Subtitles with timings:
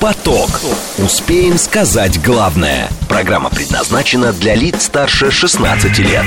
[0.00, 0.50] Поток.
[0.98, 2.88] Успеем сказать главное.
[3.08, 6.24] Программа предназначена для лиц старше 16 лет.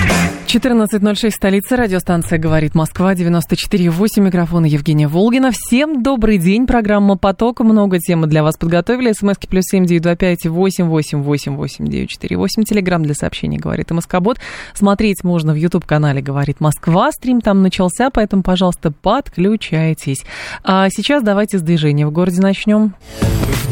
[0.48, 5.52] 14.06, столица, радиостанция «Говорит Москва», 94.8, микрофон Евгения Волгина.
[5.54, 9.14] Всем добрый день, программа «Поток», много темы для вас подготовили.
[9.14, 12.64] СМСки плюс семь девять два пять восемь восемь восемь восемь девять четыре восемь.
[12.64, 14.40] Телеграмм для сообщений «Говорит Москобот».
[14.74, 17.12] Смотреть можно в YouTube-канале «Говорит Москва».
[17.12, 20.24] Стрим там начался, поэтому, пожалуйста, подключайтесь.
[20.64, 22.96] А сейчас давайте с движения в городе начнем.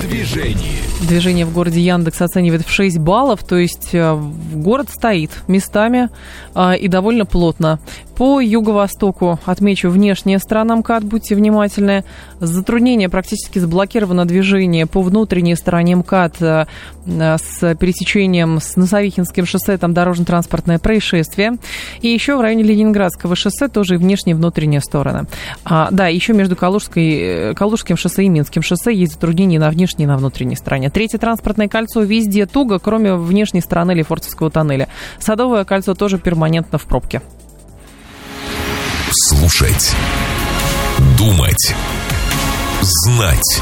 [0.10, 0.78] Движении.
[1.02, 4.20] Движение в городе Яндекс оценивает в 6 баллов, то есть э,
[4.54, 6.10] город стоит местами
[6.56, 7.80] а, и довольно плотно.
[8.16, 12.04] По юго-востоку, отмечу, внешняя сторона МКАД, будьте внимательны.
[12.40, 16.66] Затруднение практически заблокировано движение по внутренней стороне МКАД э,
[17.08, 21.58] с пересечением с Носовихинским шоссе, там дорожно-транспортное происшествие.
[22.02, 25.28] И еще в районе Ленинградского шоссе тоже и внешняя и внутренняя стороны.
[25.64, 30.04] А, да, еще между Калужской, э, Калужским шоссе и Минским шоссе есть затруднения на внешней
[30.04, 30.90] и на внутренней стороне.
[30.90, 34.88] Третье транспортное кольцо везде туго, кроме внешней стороны Лефортовского тоннеля.
[35.20, 37.22] Садовое кольцо тоже перманентно в пробке.
[39.12, 39.96] Слушать.
[41.18, 41.74] Думать.
[42.82, 43.62] Знать.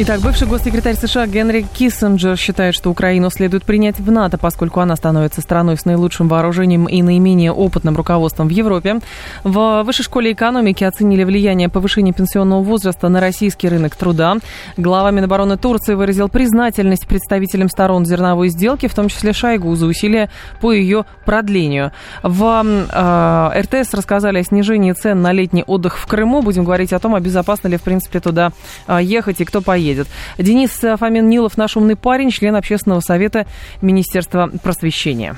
[0.00, 4.94] Итак, бывший госсекретарь США Генри Киссинджер считает, что Украину следует принять в НАТО, поскольку она
[4.94, 9.00] становится страной с наилучшим вооружением и наименее опытным руководством в Европе.
[9.42, 14.36] В Высшей школе экономики оценили влияние повышения пенсионного возраста на российский рынок труда.
[14.76, 20.30] Глава Минобороны Турции выразил признательность представителям сторон зерновой сделки, в том числе Шойгу, за усилия
[20.60, 21.90] по ее продлению.
[22.22, 26.40] В э, РТС рассказали о снижении цен на летний отдых в Крыму.
[26.40, 28.52] Будем говорить о том, а безопасно ли, в принципе, туда
[28.86, 30.08] э, ехать и кто поедет едет.
[30.38, 33.46] Денис Фомин-Нилов, наш умный парень, член общественного совета
[33.82, 35.36] Министерства просвещения.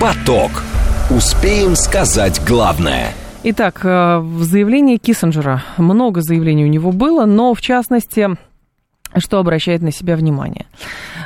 [0.00, 0.50] Поток.
[1.10, 3.12] Успеем сказать главное.
[3.44, 8.30] Итак, э, в заявлении Киссинджера много заявлений у него было, но в частности
[9.18, 10.66] что обращает на себя внимание.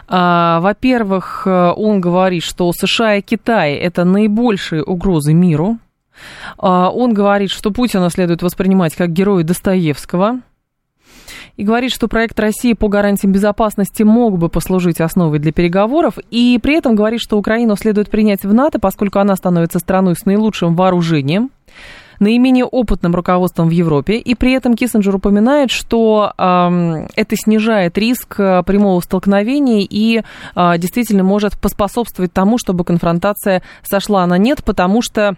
[0.09, 5.79] А, во-первых, э, он говорит, что США и Китай это наибольшие угрозы миру.
[6.59, 10.41] А, он говорит, что Путина следует воспринимать как героя Достоевского.
[11.57, 16.19] И говорит, что проект России по гарантиям безопасности мог бы послужить основой для переговоров.
[16.31, 20.27] И при этом говорит, что Украину следует принять в НАТО, поскольку она становится страной с
[20.27, 21.51] наилучшим вооружением
[22.19, 24.17] наименее опытным руководством в Европе.
[24.17, 30.23] И при этом Киссинджер упоминает, что э, это снижает риск прямого столкновения и
[30.55, 35.37] э, действительно может поспособствовать тому, чтобы конфронтация сошла на нет, потому что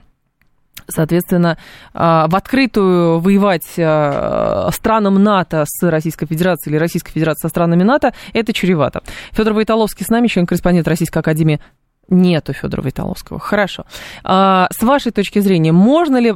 [0.86, 1.58] Соответственно,
[1.94, 7.82] а, в открытую воевать а, странам НАТО с Российской Федерацией или Российской Федерации со странами
[7.82, 9.02] НАТО, это чревато.
[9.32, 11.60] Федор Войтоловский с нами, член-корреспондент Российской Академии
[12.10, 13.38] Нету Федора Войтоловского.
[13.38, 13.84] Хорошо.
[14.24, 16.34] А, с вашей точки зрения, можно ли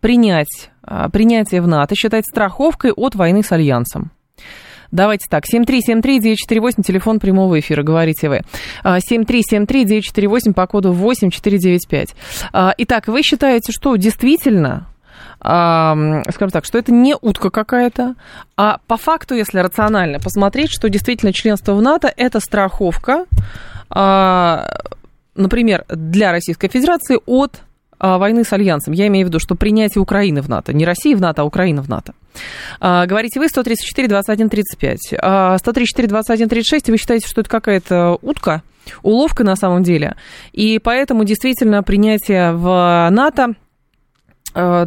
[0.00, 0.70] принять
[1.12, 4.10] принятие в НАТО считать страховкой от войны с Альянсом?
[4.94, 8.42] Давайте так, 7373948, телефон прямого эфира, говорите вы.
[8.84, 12.14] 7373948 по коду 8495.
[12.52, 14.86] А, итак, вы считаете, что действительно
[15.40, 18.14] скажем так, что это не утка какая-то,
[18.56, 23.26] а по факту, если рационально посмотреть, что действительно членство в НАТО– это страховка,
[23.90, 24.66] а,
[25.34, 27.60] например, для Российской Федерации от
[27.98, 28.94] а, войны с Альянсом.
[28.94, 30.72] Я имею в виду, что принятие Украины в НАТО.
[30.72, 32.14] Не России в НАТО, а Украина в НАТО.
[32.80, 34.98] А, говорите вы 134, 21, 35.
[35.58, 38.62] 134, 21, 36, вы считаете, что это какая-то утка,
[39.02, 40.16] уловка на самом деле.
[40.52, 43.54] И поэтому действительно принятие в НАТО
[44.54, 44.86] а,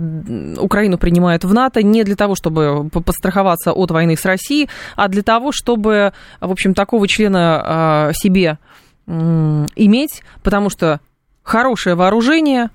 [0.60, 5.24] Украину принимают в НАТО не для того, чтобы постраховаться от войны с Россией, а для
[5.24, 8.58] того, чтобы, в общем, такого члена себе
[9.08, 11.00] иметь, потому что
[11.44, 12.70] хорошее вооружение,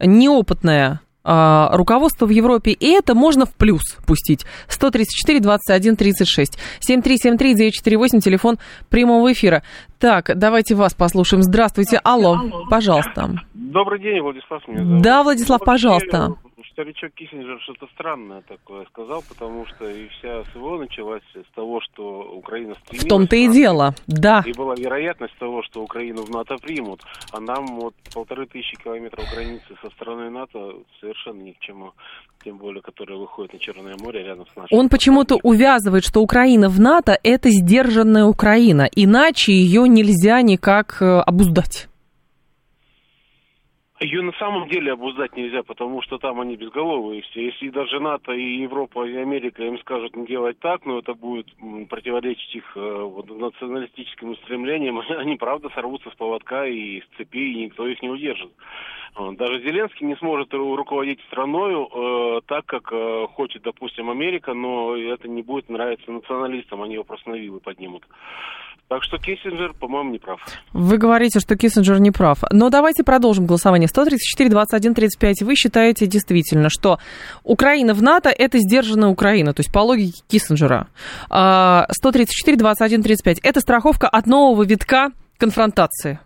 [0.00, 4.46] неопытное а, руководство в Европе, и это можно в плюс пустить.
[4.68, 6.58] 134, 21, 36.
[6.80, 8.58] 7373 948, телефон
[8.88, 9.62] прямого эфира.
[9.98, 11.42] Так, давайте вас послушаем.
[11.42, 12.00] Здравствуйте.
[12.04, 12.38] Алло,
[12.70, 13.30] пожалуйста.
[13.54, 14.62] Добрый день, Владислав.
[15.02, 16.36] Да, Владислав, пожалуйста
[16.72, 22.02] старичок Киссинджер что-то странное такое сказал, потому что и вся СВО началась с того, что
[22.36, 23.06] Украина стремилась...
[23.06, 24.42] В том-то и дело, да.
[24.46, 27.02] И была вероятность того, что Украину в НАТО примут,
[27.32, 31.92] а нам вот полторы тысячи километров границы со стороны НАТО совершенно ни к чему,
[32.44, 34.74] тем более, которая выходит на Черное море рядом с нашей...
[34.74, 41.20] Он почему-то увязывает, что Украина в НАТО– это сдержанная Украина, иначе ее нельзя никак э,
[41.20, 41.88] обуздать.
[43.98, 47.46] Ее на самом деле обуздать нельзя, потому что там они безголовые все.
[47.46, 51.46] Если даже НАТО и Европа и Америка им скажут не делать так, но это будет
[51.88, 57.64] противоречить их э, вот, националистическим устремлениям, они правда сорвутся с поводка и с цепи, и
[57.64, 58.52] никто их не удержит.
[59.18, 65.26] Даже Зеленский не сможет руководить страною э, так, как э, хочет, допустим, Америка, но это
[65.26, 68.04] не будет нравиться националистам, они его просто на вилы поднимут.
[68.88, 70.40] Так что Киссинджер, по-моему, не прав.
[70.72, 72.38] Вы говорите, что Киссинджер не прав.
[72.52, 73.85] Но давайте продолжим голосование.
[73.86, 75.42] 134, 21, 35.
[75.42, 76.98] Вы считаете действительно, что
[77.44, 80.88] Украина в НАТО– это сдержанная Украина, то есть по логике Киссинджера.
[81.28, 83.38] 134, 21, 35.
[83.42, 86.18] Это страховка от нового витка конфронтации.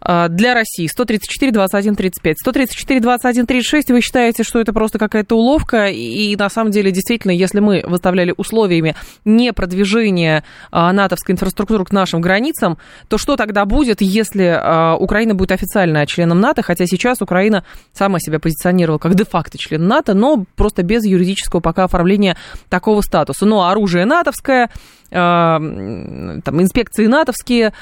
[0.00, 0.86] А, для России.
[0.86, 2.38] 134, 21, 35.
[2.38, 7.32] 134, 21, 36 вы считаете, что это просто какая-то уловка, и, на самом деле, действительно,
[7.32, 8.94] если мы выставляли условиями
[9.24, 12.78] не продвижения а, натовской инфраструктуры к нашим границам,
[13.08, 18.18] то что тогда будет, если а, Украина будет официально членом НАТО, хотя сейчас Украина сама
[18.18, 22.36] себя позиционировала как де-факто член НАТО, но просто без юридического пока оформления
[22.68, 23.46] такого статуса.
[23.46, 24.70] Но оружие натовское,
[25.12, 27.72] там, инспекции натовские,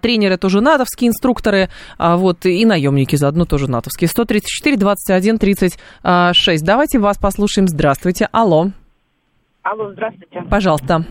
[0.00, 1.68] тренеры тоже натовские инструкторы,
[1.98, 4.08] вот, и наемники заодно тоже натовские.
[4.08, 6.64] 134, 21, 36.
[6.64, 7.68] Давайте вас послушаем.
[7.68, 8.28] Здравствуйте.
[8.32, 8.70] Алло.
[9.62, 10.42] Алло, здравствуйте.
[10.48, 11.04] Пожалуйста.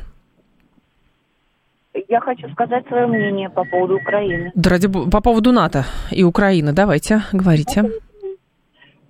[2.09, 4.51] Я хочу сказать свое мнение по поводу Украины.
[4.55, 6.71] Да, ради, по поводу НАТО и Украины.
[6.71, 7.91] Давайте, говорите.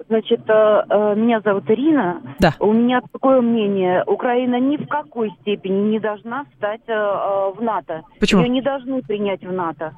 [0.07, 0.53] Значит, э,
[0.89, 2.21] э, меня зовут Ирина.
[2.39, 2.53] Да.
[2.59, 4.03] У меня такое мнение.
[4.07, 8.03] Украина ни в какой степени не должна встать э, в НАТО.
[8.19, 8.43] Почему?
[8.43, 9.93] Ее не должны принять в НАТО.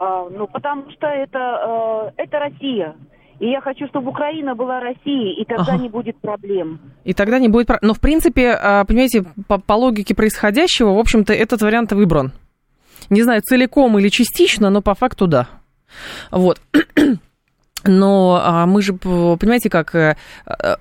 [0.00, 2.94] Ну, потому что это, это Россия.
[3.40, 5.82] И я хочу, чтобы Украина была Россией, и тогда ага.
[5.82, 6.78] не будет проблем.
[7.02, 7.68] И тогда не будет...
[7.82, 8.56] Но, в принципе,
[8.86, 12.30] понимаете, по, по логике происходящего, в общем-то, этот вариант выбран.
[13.10, 15.48] Не знаю, целиком или частично, но по факту да.
[16.30, 16.60] Вот.
[17.88, 20.76] Но а, мы же, понимаете, как э, э,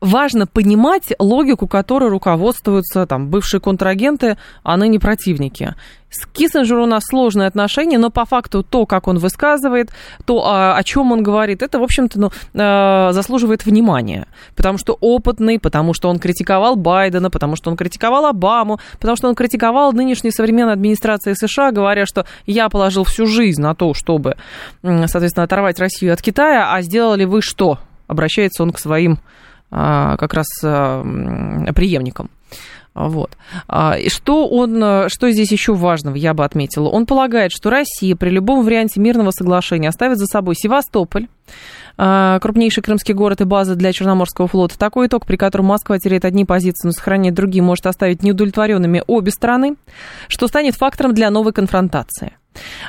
[0.00, 5.74] важно понимать логику, которой руководствуются там бывшие контрагенты, а ныне противники.
[6.10, 9.90] С Киссинджером у нас сложные отношения, но по факту то, как он высказывает,
[10.24, 14.26] то, о, о чем он говорит, это, в общем-то, ну, э, заслуживает внимания.
[14.56, 19.28] Потому что опытный, потому что он критиковал Байдена, потому что он критиковал Обаму, потому что
[19.28, 24.36] он критиковал нынешнюю современную администрацию США, говоря, что я положил всю жизнь на то, чтобы,
[24.82, 27.78] соответственно, оторвать Россию от Китая, а сделали вы что?
[28.06, 31.02] Обращается он к своим а, как раз а,
[31.74, 32.30] преемником.
[32.94, 33.36] Вот.
[33.68, 36.88] А, что, он, что здесь еще важного, я бы отметила?
[36.88, 41.28] Он полагает, что Россия при любом варианте мирного соглашения оставит за собой Севастополь,
[41.96, 44.78] крупнейший крымский город и база для Черноморского флота.
[44.78, 49.30] Такой итог, при котором Москва теряет одни позиции, но сохраняет другие, может оставить неудовлетворенными обе
[49.30, 49.76] страны,
[50.28, 52.32] что станет фактором для новой конфронтации.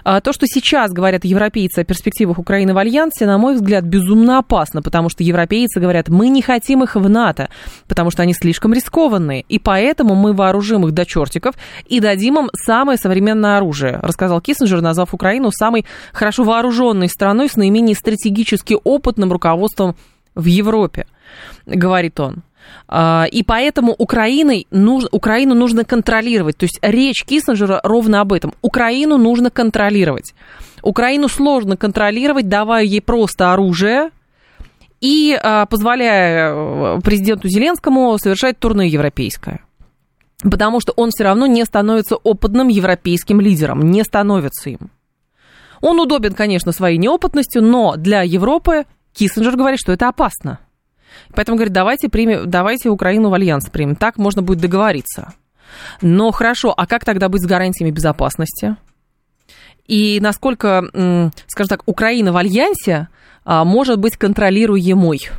[0.04, 4.40] А то, что сейчас говорят европейцы о перспективах Украины в Альянсе, на мой взгляд, безумно
[4.40, 7.50] опасно, потому что европейцы говорят, мы не хотим их в НАТО,
[7.88, 11.56] потому что они слишком рискованные, и поэтому мы вооружим их до чертиков
[11.88, 17.56] и дадим им самое современное оружие, рассказал Киссинджер, назвав Украину самой хорошо вооруженной страной с
[17.56, 19.96] наименее стратегически опытным руководством
[20.36, 21.06] в Европе,
[21.66, 22.44] говорит он.
[22.88, 26.58] А, и поэтому Украиной, нуж, Украину нужно контролировать.
[26.58, 28.54] То есть речь Киссинджера ровно об этом.
[28.62, 30.34] Украину нужно контролировать.
[30.82, 34.10] Украину сложно контролировать, давая ей просто оружие
[35.02, 39.62] и а, позволяя э, президенту Зеленскому совершать турне европейское.
[40.42, 44.90] Потому что он все равно не становится опытным европейским лидером, не становится им.
[45.82, 50.60] Он удобен, конечно, своей неопытностью, но для Европы Киссинджер говорит, что это опасно.
[51.34, 53.96] Поэтому говорит, давайте, примем, давайте Украину в альянс примем.
[53.96, 55.34] Так можно будет договориться.
[56.02, 58.76] Но хорошо, а как тогда быть с гарантиями безопасности?
[59.88, 60.84] И насколько,
[61.48, 63.08] скажем так, Украина в альянсе
[63.44, 65.30] а, может быть контролируемой?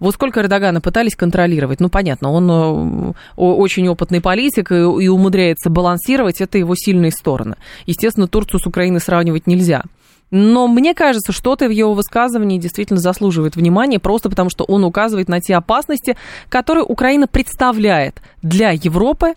[0.00, 6.40] Вот сколько Эрдогана пытались контролировать, ну, понятно, он э, очень опытный политик и, умудряется балансировать,
[6.40, 7.56] это его сильные стороны.
[7.86, 9.82] Естественно, Турцию с Украиной сравнивать нельзя.
[10.30, 15.28] Но мне кажется, что-то в его высказывании действительно заслуживает внимания, просто потому что он указывает
[15.28, 16.16] на те опасности,
[16.48, 19.34] которые Украина представляет для Европы.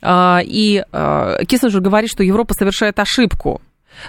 [0.00, 3.60] А, и а, Киссинджер говорит, что Европа совершает ошибку,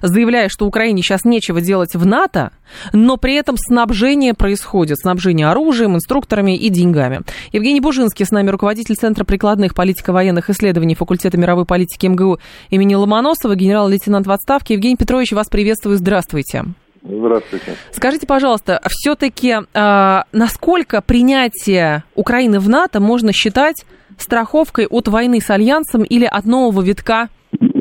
[0.01, 2.51] заявляя, что Украине сейчас нечего делать в НАТО,
[2.91, 7.21] но при этом снабжение происходит, снабжение оружием, инструкторами и деньгами.
[7.51, 13.55] Евгений Бужинский с нами, руководитель Центра прикладных политико-военных исследований Факультета мировой политики МГУ имени Ломоносова,
[13.55, 14.75] генерал-лейтенант в отставке.
[14.75, 16.65] Евгений Петрович, вас приветствую, здравствуйте.
[17.03, 17.75] Здравствуйте.
[17.91, 23.85] Скажите, пожалуйста, все-таки э, насколько принятие Украины в НАТО можно считать
[24.17, 27.29] страховкой от войны с Альянсом или от нового витка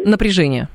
[0.04, 0.68] напряжения?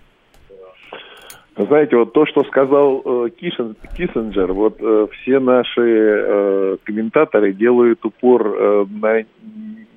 [1.57, 8.05] Знаете, вот то, что сказал э, Кишин, Киссинджер, вот э, все наши э, комментаторы делают
[8.05, 9.23] упор э, на,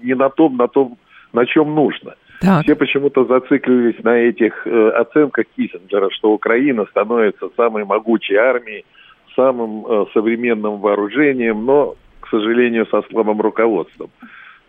[0.03, 0.97] не на том, на том,
[1.35, 2.15] на чем нужно.
[2.41, 2.65] Так.
[2.65, 8.87] Все почему-то зациклились на этих э, оценках Киссинджера, что Украина становится самой могучей армией,
[9.37, 14.09] самым э, современным вооружением, но, к сожалению, со слабым руководством.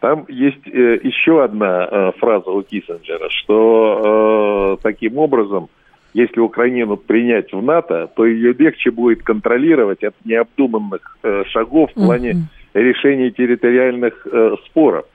[0.01, 5.69] Там есть э, еще одна э, фраза у Киссинджера, что э, таким образом–
[6.13, 11.93] если Украину принять в НАТО, то ее легче будет контролировать от необдуманных э, шагов в
[11.93, 12.81] плане uh-huh.
[12.81, 15.05] решения территориальных э, споров.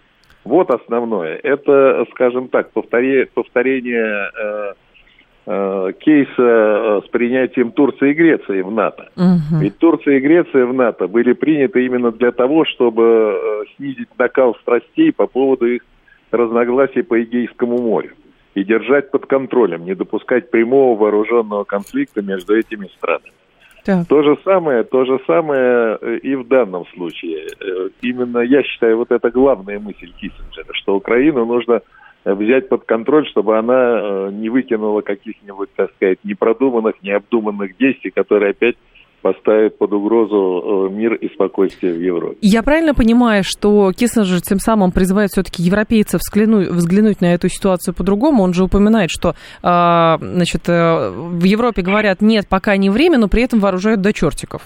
[0.45, 1.37] Вот основное.
[1.43, 4.73] Это, скажем так, повторение, повторение э,
[5.47, 9.11] э, кейса э, с принятием Турции и Греции в НАТО.
[9.17, 9.61] Uh-huh.
[9.61, 14.55] Ведь Турция и Греция в НАТО были приняты именно для того, чтобы э, снизить накал
[14.63, 15.83] страстей по поводу их
[16.31, 18.13] разногласий по Эгейскому морю
[18.57, 23.33] и держать под контролем, не допускать прямого вооруженного конфликта между этими странами.
[23.85, 24.09] Так.
[24.09, 27.49] То же самое, то же самое э, и в данном случае.
[27.61, 31.83] Э, именно я считаю, вот это главная мысль Киссинджера, что Украину нужно
[32.25, 38.53] взять под контроль, чтобы она э, не выкинула каких-нибудь, так сказать, непродуманных, необдуманных действий, которые
[38.53, 38.77] опять
[39.23, 42.37] поставит под угрозу э, мир и спокойствие в Европе.
[42.41, 47.95] Я правильно понимаю, что Киссинджер тем самым призывает все-таки европейцев взглянуть, взглянуть на эту ситуацию
[47.95, 48.43] по-другому?
[48.43, 53.29] Он же упоминает, что а, значит, э, в Европе говорят, нет, пока не время, но
[53.29, 54.63] при этом вооружают до чертиков.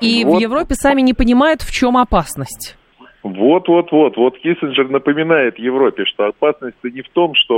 [0.00, 0.38] И вот.
[0.38, 2.76] в Европе сами не понимают, в чем опасность.
[3.22, 4.16] Вот, вот, вот.
[4.16, 7.54] Вот Киссинджер напоминает Европе, что опасность не в том, что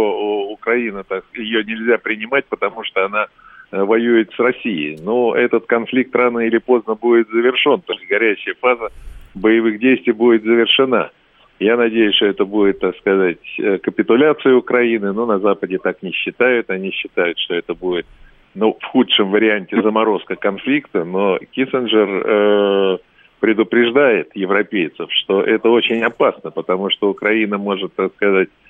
[0.51, 3.29] Украина, так, ее нельзя принимать, потому что она Э,
[3.71, 4.99] воюет с Россией.
[5.03, 8.91] Но этот конфликт рано или поздно будет завершен, то есть горячая фаза
[9.35, 11.11] боевых действий будет завершена.
[11.59, 16.11] Я надеюсь, что это будет, так сказать, э, капитуляция Украины, но на Западе так не
[16.13, 16.71] считают.
[16.71, 18.07] Они считают, что это будет,
[18.55, 22.99] ну, в худшем варианте заморозка конфликта, но Киссинджер э,
[23.41, 28.70] предупреждает европейцев, что это очень опасно, потому что Украина может, так сказать, Э,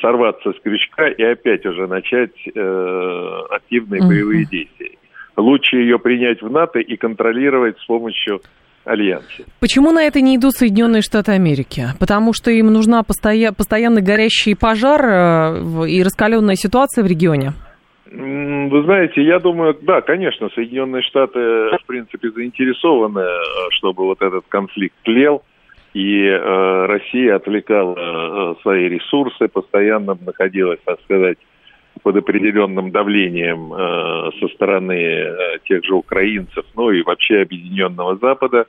[0.00, 4.08] сорваться с крючка и опять уже начать э, активные uh-huh.
[4.08, 4.92] боевые действия.
[5.36, 8.40] Лучше ее принять в НАТО и контролировать с помощью
[8.84, 9.44] альянса.
[9.60, 11.88] Почему на это не идут Соединенные Штаты Америки?
[12.00, 17.52] Потому что им нужна постоя- постоянно горящий пожар э, и раскаленная ситуация в регионе?
[18.10, 23.40] Вы знаете, я думаю, да, конечно, Соединенные Штаты, в принципе, заинтересованы, э,
[23.72, 25.42] чтобы вот этот конфликт тлел
[25.96, 31.38] и э, Россия отвлекала э, свои ресурсы, постоянно находилась, так сказать,
[32.02, 38.66] под определенным давлением э, со стороны э, тех же украинцев, ну и вообще Объединенного Запада.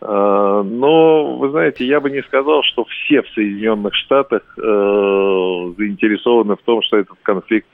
[0.00, 6.56] Э, но, вы знаете, я бы не сказал, что все в Соединенных Штатах э, заинтересованы
[6.56, 7.68] в том, что этот конфликт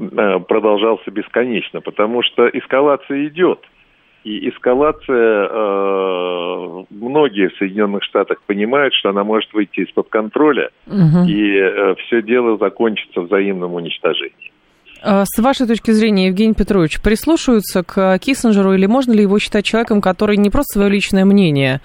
[0.00, 3.60] э, продолжался бесконечно, потому что эскалация идет.
[4.24, 11.26] И эскалация, э, многие в Соединенных Штатах понимают, что она может выйти из-под контроля, угу.
[11.26, 14.52] и э, все дело закончится взаимным уничтожением.
[15.04, 19.64] А с вашей точки зрения, Евгений Петрович, прислушиваются к Киссинджеру или можно ли его считать
[19.64, 21.80] человеком, который не просто свое личное мнение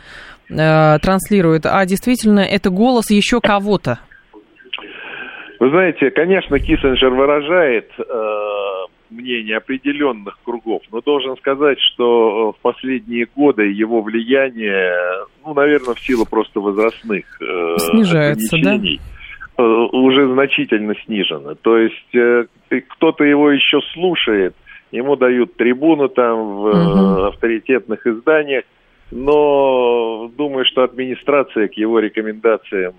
[0.49, 3.99] э, транслирует, а действительно это голос еще кого-то?
[5.59, 8.03] Вы знаете, конечно, Киссинджер выражает э,
[9.09, 14.93] мнение определенных кругов, но должен сказать, что э, в последние годы его влияние,
[15.45, 18.79] ну, наверное, в силу просто возрастных э, снижается, да?
[19.57, 21.55] Э, уже значительно снижено.
[21.55, 22.45] То есть э,
[22.89, 24.55] кто-то его еще слушает,
[24.91, 27.23] ему дают трибуну там в угу.
[27.25, 28.65] авторитетных изданиях,
[29.11, 32.93] но думаю, что администрация к его рекомендациям,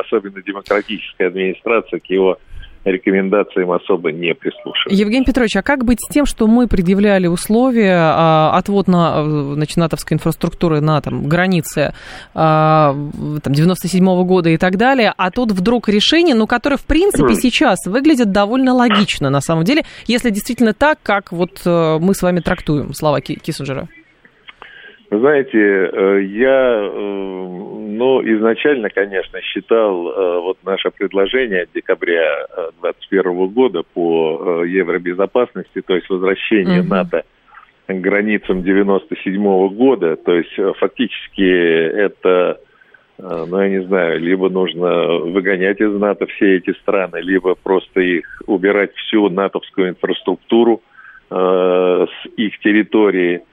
[0.00, 2.38] особенно демократическая администрация, к его
[2.84, 4.94] рекомендациям особо не прислушиваются.
[4.94, 9.24] Евгений Петрович, а как быть с тем, что мы предъявляли условия а, отвод на,
[9.54, 11.94] значит, натовской инфраструктуры на там, границе
[12.34, 12.94] а,
[13.42, 17.86] там, 97-го года и так далее, а тут вдруг решение, ну, которое, в принципе, сейчас
[17.86, 22.40] выглядит довольно логично, на самом деле, если действительно так, как вот э, мы с вами
[22.40, 23.88] трактуем слова Киссинджера?
[25.18, 32.46] Знаете, э, я, э, ну, изначально, конечно, считал э, вот наше предложение декабря
[32.80, 36.88] 2021 года по евробезопасности, то есть возвращение угу.
[36.88, 37.24] НАТО
[37.88, 42.58] к границам 97 года, то есть фактически это,
[43.18, 48.42] ну, я не знаю, либо нужно выгонять из НАТО все эти страны, либо просто их
[48.46, 50.80] убирать всю натовскую инфраструктуру
[51.30, 51.34] э,
[52.08, 53.42] с их территории–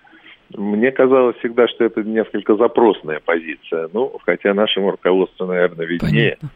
[0.56, 3.90] мне казалось всегда, что это несколько запросная позиция.
[3.94, 6.38] Ну, хотя нашему руководству, наверное, виднее.
[6.40, 6.50] Понятно.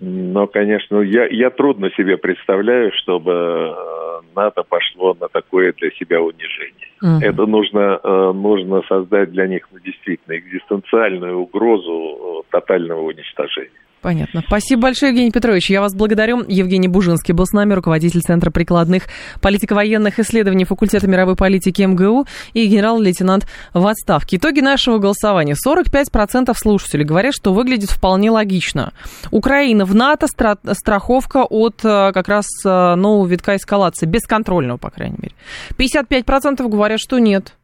[0.00, 6.22] Но, конечно, я, я трудно себе представляю, чтобы э, НАТО пошло на такое для себя
[6.22, 6.88] унижение.
[7.02, 7.20] Угу.
[7.22, 13.70] Это нужно, э, нужно создать для них ну, действительно экзистенциальную угрозу тотального уничтожения.
[14.02, 14.42] Понятно.
[14.46, 15.68] Спасибо большое, Евгений Петрович.
[15.68, 16.42] Я вас благодарю.
[16.48, 19.04] Евгений Бужинский был с нами, руководитель Центра прикладных
[19.42, 24.38] политико-военных исследований факультета мировой политики МГУ и генерал-лейтенант в отставке.
[24.38, 25.54] Итоги нашего голосования.
[25.54, 28.94] 45% слушателей говорят, что выглядит вполне логично.
[29.30, 34.90] Украина в НАТО, стра- страховка от э, как раз э, нового витка эскалации, бесконтрольного, по
[34.90, 35.34] крайней мере.
[35.76, 37.54] 55% говорят, что нет.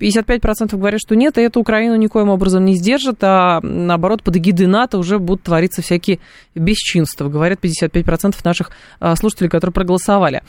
[0.00, 4.66] 55% говорят, что нет, и это Украину никоим образом не сдержит, а наоборот, под эгидой
[4.66, 6.18] НАТО уже будут твориться всякие
[6.54, 8.70] бесчинства, говорят 55% наших
[9.00, 10.42] а, слушателей, которые проголосовали.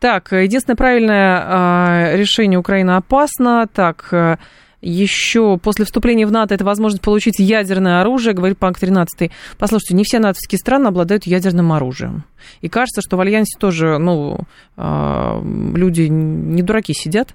[0.00, 3.68] Так, единственное правильное а, решение Украины опасно.
[3.72, 4.36] Так, э,
[4.82, 9.30] еще после вступления в НАТО это возможность получить ядерное оружие, говорит Панк 13.
[9.56, 12.24] Послушайте, не все натовские страны обладают ядерным оружием.
[12.60, 14.40] И кажется, что в Альянсе тоже, ну,
[14.76, 17.34] а, люди не дураки сидят.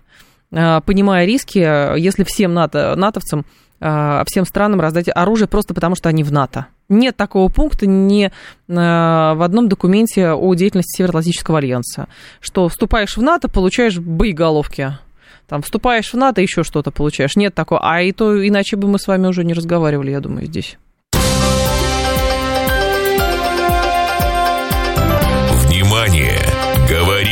[0.52, 1.60] Э, понимая риски,
[2.00, 3.46] если всем НАТО, натовцам,
[3.80, 6.68] э, всем странам раздать оружие просто потому, что они в НАТО.
[6.90, 8.32] Нет такого пункта ни э,
[8.68, 12.08] в одном документе о деятельности Североатлантического альянса,
[12.40, 14.98] что вступаешь в НАТО, получаешь боеголовки.
[15.48, 17.36] Там вступаешь в НАТО, еще что-то получаешь.
[17.36, 17.80] Нет такого.
[17.82, 20.78] А и то иначе бы мы с вами уже не разговаривали, я думаю, здесь.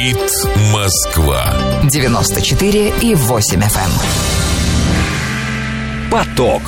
[0.06, 0.32] Говорит
[0.72, 1.52] Москва.
[1.90, 3.64] 94 и 8 FM.
[3.64, 3.72] Эм.
[6.12, 6.62] Поток.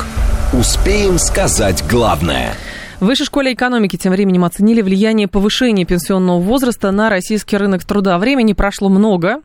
[0.53, 2.55] Успеем сказать главное.
[2.99, 8.17] В Высшей школе экономики тем временем оценили влияние повышения пенсионного возраста на российский рынок труда.
[8.17, 9.43] Времени прошло много,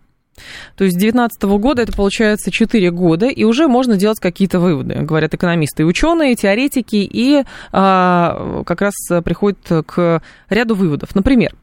[0.77, 4.95] то есть с 2019 года это получается 4 года, и уже можно делать какие-то выводы,
[4.95, 11.15] говорят экономисты и ученые, теоретики, и а, как раз приходят к ряду выводов.
[11.15, 11.55] Например,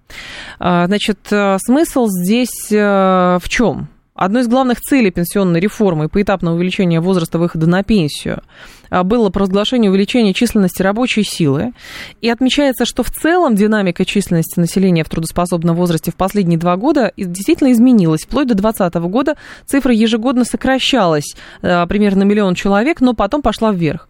[0.59, 1.19] а, значит,
[1.57, 3.89] смысл здесь а, в чем?
[4.19, 8.43] Одной из главных целей пенсионной реформы и поэтапного увеличения возраста выхода на пенсию
[8.89, 11.71] а, было провозглашение увеличения численности рабочей силы.
[12.19, 17.13] И отмечается, что в целом динамика численности населения в трудоспособном возрасте в последние два года
[17.15, 18.25] действительно изменилась.
[18.25, 24.09] Вплоть до 2020 года цифра ежегодно сокращалась а, примерно миллион человек, но потом пошла вверх.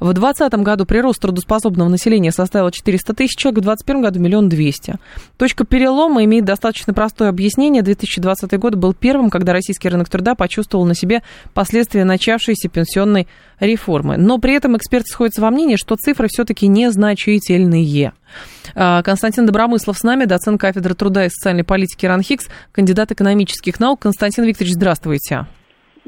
[0.00, 4.94] В 2020 году прирост трудоспособного населения составил 400 тысяч человек, в 2021 году миллион двести.
[5.36, 7.82] Точка перелома имеет достаточно простое объяснение.
[7.82, 13.28] 2020 год был первым, когда российский рынок труда почувствовал на себе последствия начавшейся пенсионной
[13.60, 14.16] реформы.
[14.16, 18.14] Но при этом эксперты сходятся во мнении, что цифры все-таки незначительные.
[18.74, 24.00] А, Константин Добромыслов с нами, доцент кафедры труда и социальной политики РАНХИКС, кандидат экономических наук.
[24.00, 25.46] Константин Викторович, здравствуйте.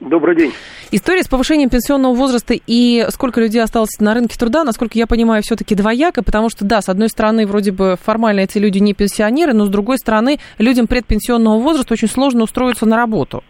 [0.02, 0.52] Добрый день.
[0.90, 5.44] История с повышением пенсионного возраста и сколько людей осталось на рынке труда, насколько я понимаю,
[5.44, 9.52] все-таки двояко, потому что, да, с одной стороны, вроде бы формально эти люди не пенсионеры,
[9.52, 13.44] но с другой стороны, людям предпенсионного возраста очень сложно устроиться на работу.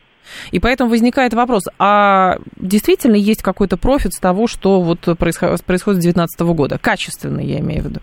[0.50, 5.62] И поэтому возникает вопрос, а действительно есть какой-то профит с того, что вот происходит с
[5.62, 6.78] 2019 года?
[6.78, 8.00] Качественный, я имею в виду.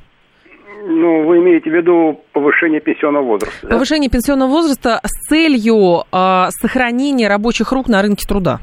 [0.91, 3.59] Ну, вы имеете в виду повышение пенсионного возраста?
[3.61, 3.75] Да?
[3.75, 8.57] Повышение пенсионного возраста с целью э, сохранения рабочих рук на рынке труда.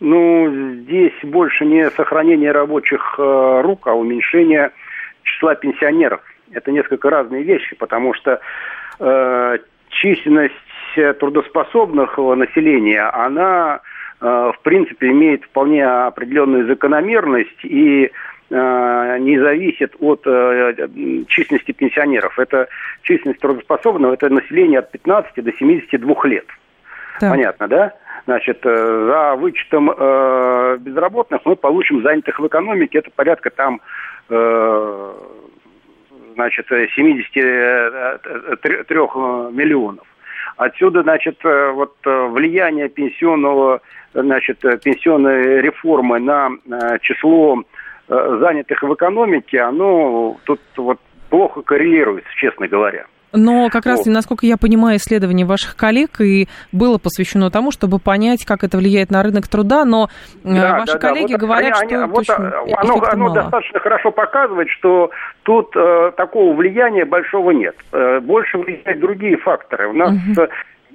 [0.00, 0.50] Ну,
[0.82, 4.72] здесь больше не сохранение рабочих э, рук, а уменьшение
[5.22, 6.20] числа пенсионеров.
[6.50, 8.40] Это несколько разные вещи, потому что
[8.98, 9.58] э,
[9.90, 10.54] численность
[11.20, 13.82] трудоспособных населения, она,
[14.20, 20.74] э, в принципе, имеет вполне определенную закономерность и Э, не зависит от э,
[21.28, 22.38] численности пенсионеров.
[22.38, 22.68] Это
[23.02, 26.46] численность трудоспособного, это население от 15 до 72 лет.
[27.20, 27.30] Так.
[27.30, 27.94] Понятно, да?
[28.26, 29.86] Значит, э, за вычетом
[30.80, 33.80] безработных мы получим занятых в экономике, это порядка там
[36.34, 38.96] значит, 73
[39.52, 40.06] миллионов.
[40.56, 43.82] Отсюда, значит, вот влияние пенсионного,
[44.14, 46.50] значит, пенсионной реформы на
[47.02, 47.62] число Э,
[48.08, 50.98] занятых в экономике, оно тут вот
[51.30, 53.06] плохо коррелируется, честно говоря.
[53.36, 58.44] Но как раз, насколько я понимаю, исследование ваших коллег и было посвящено тому, чтобы понять,
[58.44, 60.08] как это влияет на рынок труда, но
[60.44, 61.38] э, да, ваши да, коллеги да.
[61.38, 62.28] Вот говорят, они, что вот
[62.76, 65.10] оно, оно достаточно хорошо показывает, что
[65.42, 67.74] тут э, такого влияния большого нет.
[67.92, 69.88] Э, больше влияют другие факторы.
[69.88, 70.46] У нас угу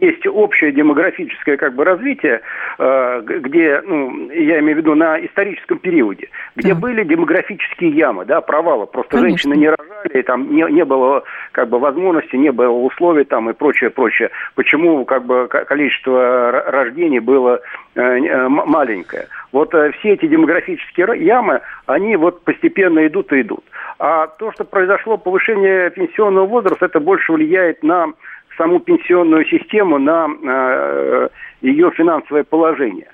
[0.01, 2.41] есть общее демографическое как бы развитие,
[2.77, 6.79] э, где, ну, я имею в виду на историческом периоде, где да.
[6.79, 9.29] были демографические ямы, да, провалы, просто Конечно.
[9.29, 13.53] женщины не рожали, там не, не было как бы возможности, не было условий там и
[13.53, 14.29] прочее, прочее.
[14.55, 17.61] Почему как бы количество рождений было
[17.95, 19.27] э, э, маленькое?
[19.51, 23.63] Вот все эти демографические ямы, они вот постепенно идут и идут.
[23.97, 28.13] А то, что произошло повышение пенсионного возраста, это больше влияет на
[28.59, 31.29] саму пенсионную систему, на э,
[31.61, 33.07] ее финансовое положение.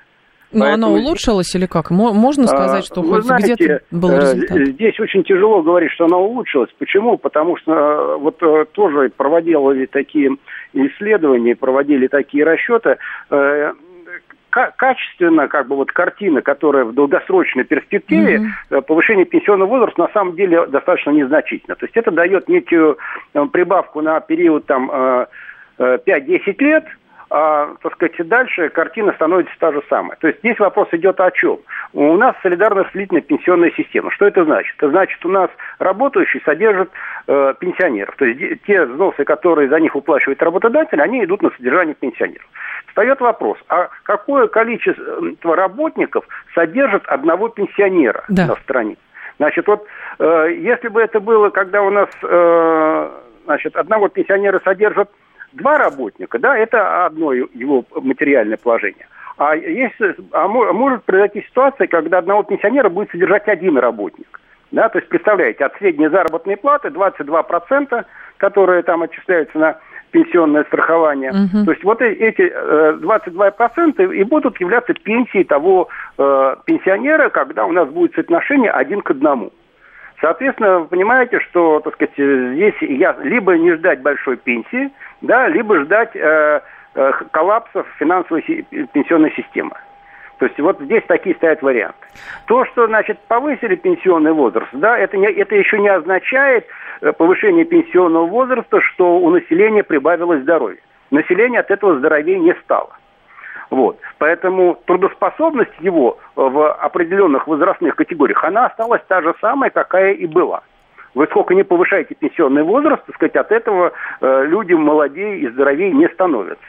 [0.52, 0.88] Но Поэтому...
[0.88, 1.92] оно улучшилось или как?
[1.92, 4.68] Можно сказать, что хоть где-то был э, результат?
[4.68, 6.70] Здесь очень тяжело говорить, что оно улучшилось.
[6.80, 7.18] Почему?
[7.18, 10.32] Потому что э, вот э, тоже проводили такие
[10.74, 12.98] исследования, проводили такие расчеты
[14.78, 18.82] качественно, как бы вот картина, которая в долгосрочной перспективе, mm-hmm.
[18.84, 21.76] повышение пенсионного возраста на самом деле достаточно незначительно.
[21.76, 22.98] То есть это дает некую
[23.52, 25.28] прибавку на период там
[25.78, 26.86] 5-10 лет,
[27.30, 30.16] а, так сказать, дальше картина становится та же самая.
[30.18, 31.60] То есть здесь вопрос идет о чем?
[31.94, 34.12] У нас солидарно-распределительная пенсионная система.
[34.12, 34.76] Что это значит?
[34.78, 36.92] Это значит, у нас работающие содержат
[37.28, 38.16] э, пенсионеров.
[38.18, 42.48] То есть те взносы, которые за них уплачивает работодатель, они идут на содержание пенсионеров.
[42.96, 48.48] Встает вопрос, а какое количество работников содержит одного пенсионера да.
[48.48, 48.96] на стране?
[49.38, 49.86] Значит, вот
[50.18, 53.10] э, если бы это было, когда у нас э,
[53.44, 55.10] значит, одного пенсионера содержат
[55.52, 59.08] два работника, да, это одно его материальное положение.
[59.38, 59.96] А, есть,
[60.32, 64.40] а может произойти ситуация, когда одного пенсионера будет содержать один работник.
[64.72, 68.06] Да, то есть, представляете, от средней заработной платы 22%,
[68.38, 69.80] которые там отчисляются на
[70.16, 71.32] пенсионное страхование.
[71.32, 71.66] Угу.
[71.66, 77.74] То есть вот э, эти 22% и будут являться пенсией того э, пенсионера, когда у
[77.74, 79.52] нас будет соотношение один к одному.
[80.22, 85.82] Соответственно, вы понимаете, что, так сказать, здесь я либо не ждать большой пенсии, да, либо
[85.82, 86.62] ждать э,
[86.96, 88.42] э, коллапсов финансовой
[88.94, 89.76] пенсионной системы.
[90.40, 92.05] То есть вот здесь такие стоят варианты.
[92.48, 96.66] То, что, значит, повысили пенсионный возраст, да, это, не, это еще не означает
[97.02, 100.80] э, повышение пенсионного возраста, что у населения прибавилось здоровье.
[101.12, 102.92] Население от этого здоровее не стало.
[103.70, 104.00] Вот.
[104.18, 110.62] Поэтому трудоспособность его в определенных возрастных категориях, она осталась та же самая, какая и была.
[111.14, 115.92] Вы сколько не повышаете пенсионный возраст, так сказать, от этого э, люди молодее и здоровее
[115.92, 116.66] не становятся.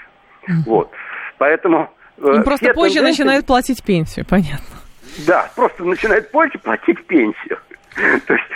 [0.67, 0.91] Вот.
[1.39, 1.91] Поэтому...
[2.19, 3.23] Э, Им просто позже тенденции...
[3.23, 4.86] начинают платить пенсию, понятно.
[5.27, 7.59] Да, просто начинают позже платить пенсию.
[8.27, 8.47] То есть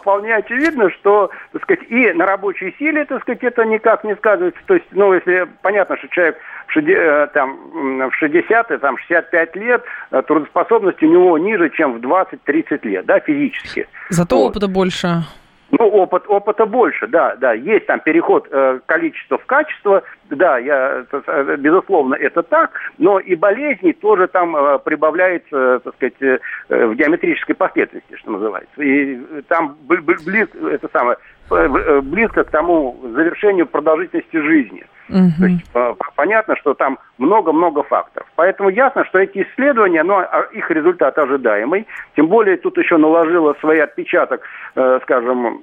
[0.00, 4.60] вполне очевидно, что, так сказать, и на рабочей силе, так сказать, это никак не сказывается.
[4.66, 9.56] То есть, ну, если понятно, что человек в, 60, э, там, в 60 там, 65
[9.56, 13.88] лет, э, трудоспособность у него ниже, чем в 20-30 лет, да, физически.
[14.10, 14.50] Зато вот.
[14.50, 15.24] опыта больше.
[15.70, 17.52] Ну, опыт, опыта больше, да, да.
[17.52, 23.34] Есть там переход э, количества в качество, да, я, э, безусловно, это так, но и
[23.34, 28.80] болезней тоже там э, прибавляется, так сказать, э, в геометрической последовательности, что называется.
[28.80, 29.16] И
[29.48, 31.18] там близко, это самое,
[31.50, 34.84] э, близко к тому завершению продолжительности жизни.
[35.08, 35.30] Угу.
[35.38, 35.72] То есть
[36.16, 38.28] понятно, что там много-много факторов.
[38.36, 40.20] Поэтому ясно, что эти исследования, ну,
[40.52, 41.86] их результат ожидаемый.
[42.16, 44.40] Тем более тут еще наложила свой отпечаток,
[44.74, 45.62] э, скажем,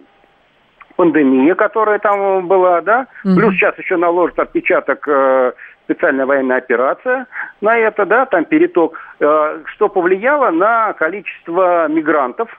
[0.96, 3.08] пандемия, которая там была, да.
[3.26, 3.36] Угу.
[3.36, 5.54] Плюс сейчас еще наложит отпечаток э,
[5.86, 7.28] специальная военная операция
[7.62, 12.50] на это, да, там переток, э, что повлияло на количество мигрантов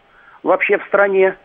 [0.43, 1.37] вообще в стране.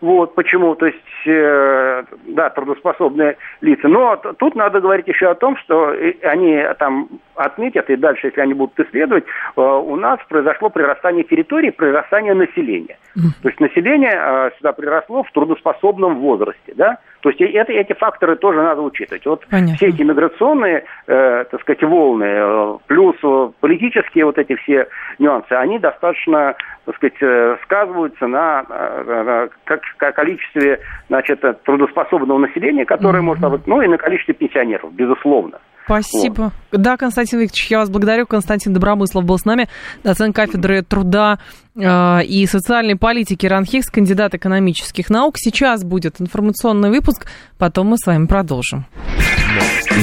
[0.00, 3.88] Вот почему, то есть, э, да, трудоспособные лица.
[3.88, 8.54] Но тут надо говорить еще о том, что они там отметят, и дальше, если они
[8.54, 12.96] будут исследовать, э, у нас произошло прирастание территории, прирастание населения.
[13.42, 16.98] То есть население э, сюда приросло в трудоспособном возрасте, да.
[17.20, 19.26] То есть это, эти факторы тоже надо учитывать.
[19.26, 19.74] Вот Понятно.
[19.74, 23.16] все эти миграционные, э, так сказать, волны, э, плюс
[23.60, 24.86] политические вот эти все
[25.18, 29.48] нюансы, они достаточно, так сказать, э, сказываются на, на, на
[29.96, 33.22] количестве, значит, трудоспособного населения, которое mm-hmm.
[33.22, 35.58] может, ну и на количестве пенсионеров, безусловно.
[35.88, 36.52] Спасибо.
[36.70, 36.82] Вот.
[36.82, 38.26] Да, Константин Викторович, я вас благодарю.
[38.26, 39.68] Константин Добромыслов был с нами,
[40.04, 41.38] доцент кафедры труда
[41.74, 45.36] э, и социальной политики РАНХИКС, кандидат экономических наук.
[45.38, 47.26] Сейчас будет информационный выпуск,
[47.58, 48.84] потом мы с вами продолжим.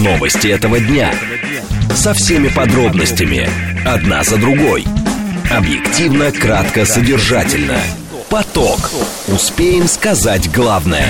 [0.03, 1.11] Новости этого дня.
[1.91, 3.47] Со всеми подробностями.
[3.87, 4.83] Одна за другой.
[5.55, 7.77] Объективно, кратко, содержательно.
[8.29, 8.91] Поток.
[9.27, 11.05] Успеем сказать главное.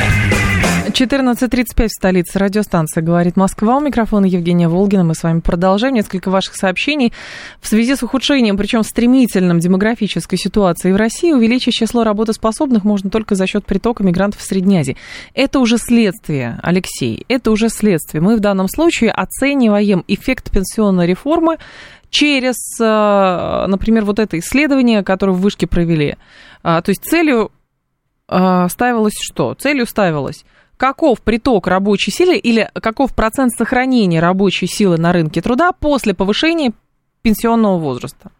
[0.87, 2.39] 14.35 в столице.
[2.39, 3.77] Радиостанция «Говорит Москва».
[3.77, 5.03] У микрофона Евгения Волгина.
[5.03, 5.95] Мы с вами продолжаем.
[5.95, 7.11] Несколько ваших сообщений.
[7.59, 13.35] В связи с ухудшением, причем стремительным демографической ситуации в России, увеличить число работоспособных можно только
[13.35, 14.97] за счет притока мигрантов в Средней Азии.
[15.33, 17.25] Это уже следствие, Алексей.
[17.27, 18.21] Это уже следствие.
[18.21, 21.57] Мы в данном случае оцениваем эффект пенсионной реформы
[22.15, 26.15] через, э, например, вот это исследование, которое в Вышке провели.
[26.63, 27.51] А, то есть целью
[28.29, 29.53] э, ставилось что?
[29.55, 30.45] Целью ставилось
[30.77, 36.71] каков приток рабочей силы или каков процент сохранения рабочей силы на рынке труда после повышения
[37.21, 38.31] пенсионного возраста.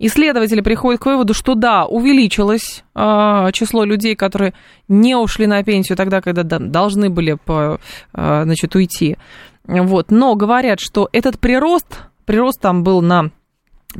[0.00, 4.52] Исследователи приходят к выводу, что да, увеличилось э, число людей, которые
[4.88, 7.78] не ушли на пенсию тогда, когда да, должны были по,
[8.14, 9.16] э, значит, уйти.
[9.64, 10.10] Вот.
[10.10, 13.30] Но говорят, что этот прирост, прирост там был на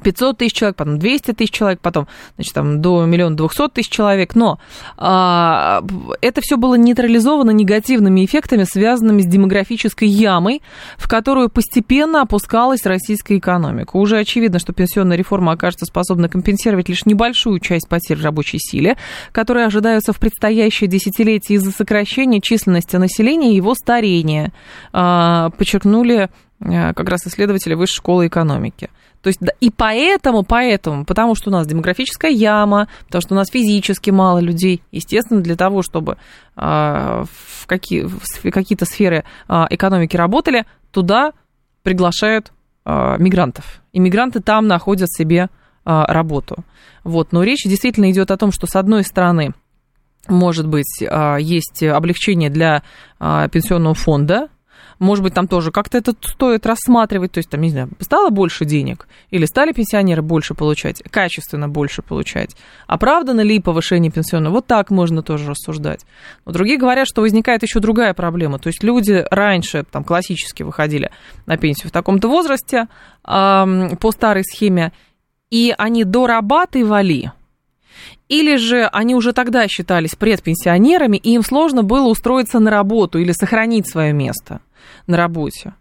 [0.02, 2.06] 500 тысяч человек, потом 200 тысяч человек, потом,
[2.36, 4.60] значит, там до миллиона двухсот тысяч человек, но
[4.96, 5.82] а,
[6.20, 10.62] это все было нейтрализовано негативными эффектами, связанными с демографической ямой,
[10.96, 13.96] в которую постепенно опускалась российская экономика.
[13.96, 18.96] Уже очевидно, что пенсионная реформа окажется способна компенсировать лишь небольшую часть потерь рабочей силе,
[19.32, 24.52] которые ожидаются в предстоящее десятилетие из-за сокращения численности населения и его старения,
[24.92, 26.28] а, подчеркнули
[26.60, 28.90] как раз исследователи Высшей школы экономики.
[29.22, 33.48] То есть, и поэтому, поэтому, потому что у нас демографическая яма, потому что у нас
[33.48, 36.16] физически мало людей, естественно, для того, чтобы
[36.56, 41.32] э, в, какие, в какие-то сферы э, экономики работали, туда
[41.82, 42.52] приглашают
[42.86, 43.82] э, мигрантов.
[43.92, 45.48] И мигранты там находят себе э,
[45.84, 46.64] работу.
[47.04, 47.32] Вот.
[47.32, 49.52] Но речь действительно идет о том, что, с одной стороны,
[50.28, 52.82] может быть, есть облегчение для
[53.18, 54.48] пенсионного фонда,
[55.00, 58.66] может быть, там тоже как-то это стоит рассматривать, то есть там, не знаю, стало больше
[58.66, 62.54] денег или стали пенсионеры больше получать, качественно больше получать.
[62.86, 64.54] Оправдано ли повышение пенсионного?
[64.54, 66.04] Вот так можно тоже рассуждать.
[66.44, 68.58] Но другие говорят, что возникает еще другая проблема.
[68.58, 71.10] То есть люди раньше, там, классически выходили
[71.46, 72.86] на пенсию в таком-то возрасте
[73.26, 74.92] э, по старой схеме,
[75.50, 77.32] и они дорабатывали,
[78.28, 83.32] или же они уже тогда считались предпенсионерами, и им сложно было устроиться на работу или
[83.32, 84.60] сохранить свое место
[85.06, 85.74] на работе.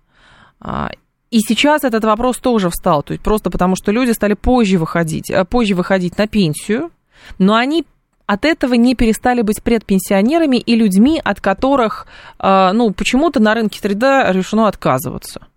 [0.60, 0.90] А,
[1.32, 5.30] и сейчас этот вопрос тоже встал, то есть просто потому, что люди стали позже выходить,
[5.30, 6.92] э, позже выходить на пенсию,
[7.38, 7.86] но они
[8.26, 12.08] от этого не перестали быть предпенсионерами и людьми, от которых,
[12.40, 15.49] э, ну, почему-то на рынке труда решено отказываться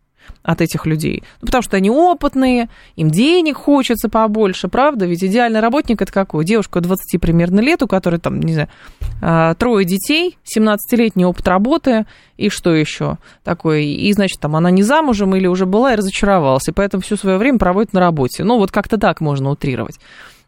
[0.42, 1.22] от этих людей.
[1.40, 5.06] Ну, потому что они опытные, им денег хочется побольше, правда?
[5.06, 6.44] Ведь идеальный работник это какой?
[6.44, 8.68] Девушка 20 примерно лет, у которой там, не знаю,
[9.20, 12.06] а, трое детей, 17-летний опыт работы,
[12.36, 13.80] и что еще такое?
[13.80, 17.38] И, значит, там она не замужем или уже была и разочаровалась, и поэтому все свое
[17.38, 18.42] время проводит на работе.
[18.42, 19.98] Ну, вот как-то так можно утрировать.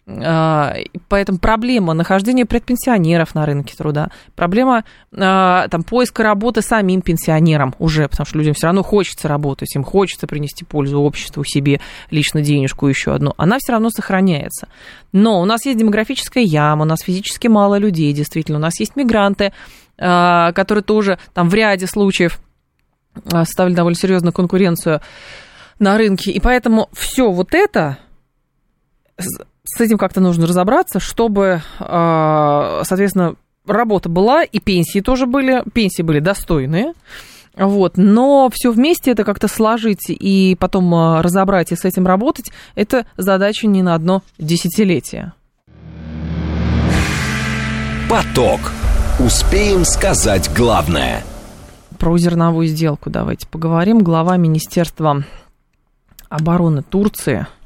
[0.06, 0.74] А,
[1.08, 4.84] поэтому проблема нахождения предпенсионеров на рынке труда, проблема
[5.16, 9.82] а, там, поиска работы самим пенсионерам уже, потому что людям все равно хочется работать, им
[9.82, 14.68] хочется принести пользу обществу, себе, лично денежку еще одну, она все равно сохраняется.
[15.12, 18.96] Но у нас есть демографическая яма, у нас физически мало людей, действительно, у нас есть
[18.96, 19.54] мигранты,
[19.96, 22.40] а, которые тоже там в ряде случаев
[23.44, 25.00] ставили довольно серьезную конкуренцию
[25.78, 27.96] на рынке, и поэтому все вот это
[29.64, 33.34] с этим как-то нужно разобраться, чтобы, а, соответственно,
[33.66, 36.92] работа была, и пенсии тоже были, пенсии были достойные,
[37.56, 42.50] вот, но все вместе это как-то сложить и потом а, разобрать и с этим работать,
[42.74, 45.32] это задача не на одно десятилетие.
[48.10, 48.60] Поток.
[49.18, 51.24] Успеем сказать главное.
[51.98, 54.00] Про зерновую сделку давайте поговорим.
[54.00, 55.24] Глава Министерства
[56.28, 57.46] обороны Турции–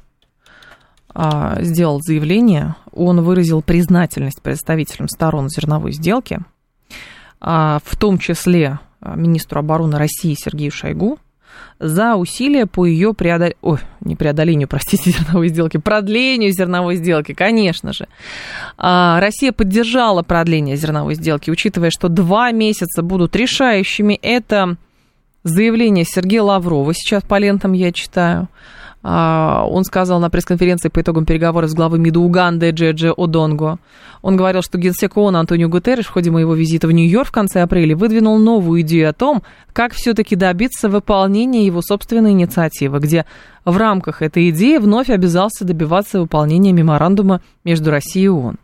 [1.14, 6.40] сделал заявление, он выразил признательность представителям сторон зерновой сделки,
[7.40, 11.18] а, в том числе а, министру обороны России Сергею Шойгу,
[11.78, 13.50] за усилия по ее преодол...
[13.62, 18.08] Ой, не преодолению, простите, зерновой сделки, продлению зерновой сделки, конечно же.
[18.76, 24.18] Россия поддержала продление зерновой сделки, учитывая, что два месяца будут решающими.
[24.20, 24.76] Это
[25.44, 28.48] заявление Сергея Лаврова, сейчас по лентам я читаю.
[29.02, 33.78] А, он сказал на пресс-конференции по итогам переговоров с главой МИДа Уганды Джеджи Одонго.
[34.22, 37.62] Он говорил, что генсек ООН Антонио Гутерреш в ходе моего визита в Нью-Йорк в конце
[37.62, 43.24] апреля выдвинул новую идею о том, как все-таки добиться выполнения его собственной инициативы, где
[43.64, 48.56] в рамках этой идеи вновь обязался добиваться выполнения меморандума между Россией и ООН.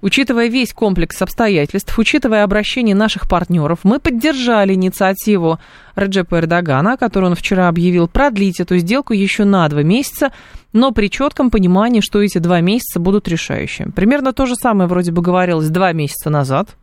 [0.00, 5.58] Учитывая весь комплекс обстоятельств, учитывая обращение наших партнеров, мы поддержали инициативу
[5.96, 10.30] Реджепа Эрдогана, которую он вчера объявил, продлить эту сделку еще на два месяца,
[10.72, 13.90] но при четком понимании, что эти два месяца будут решающими.
[13.90, 16.76] Примерно то же самое вроде бы говорилось два месяца назад,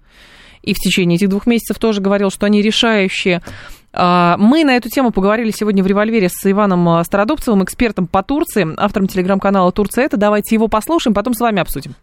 [0.62, 3.42] и в течение этих двух месяцев тоже говорил, что они решающие.
[3.94, 8.68] А, мы на эту тему поговорили сегодня в «Револьвере» с Иваном Стародубцевым, экспертом по Турции,
[8.76, 10.18] автором телеграм-канала «Турция это».
[10.18, 11.96] Давайте его послушаем, потом с вами обсудим.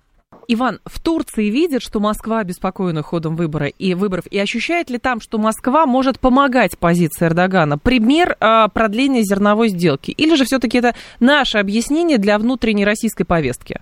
[0.49, 5.21] Иван, в Турции видят, что Москва обеспокоена ходом выбора и выборов, и ощущает ли там,
[5.21, 7.79] что Москва может помогать позиции Эрдогана?
[7.79, 10.11] Пример э, продления зерновой сделки.
[10.11, 13.81] Или же все-таки это наше объяснение для внутренней российской повестки?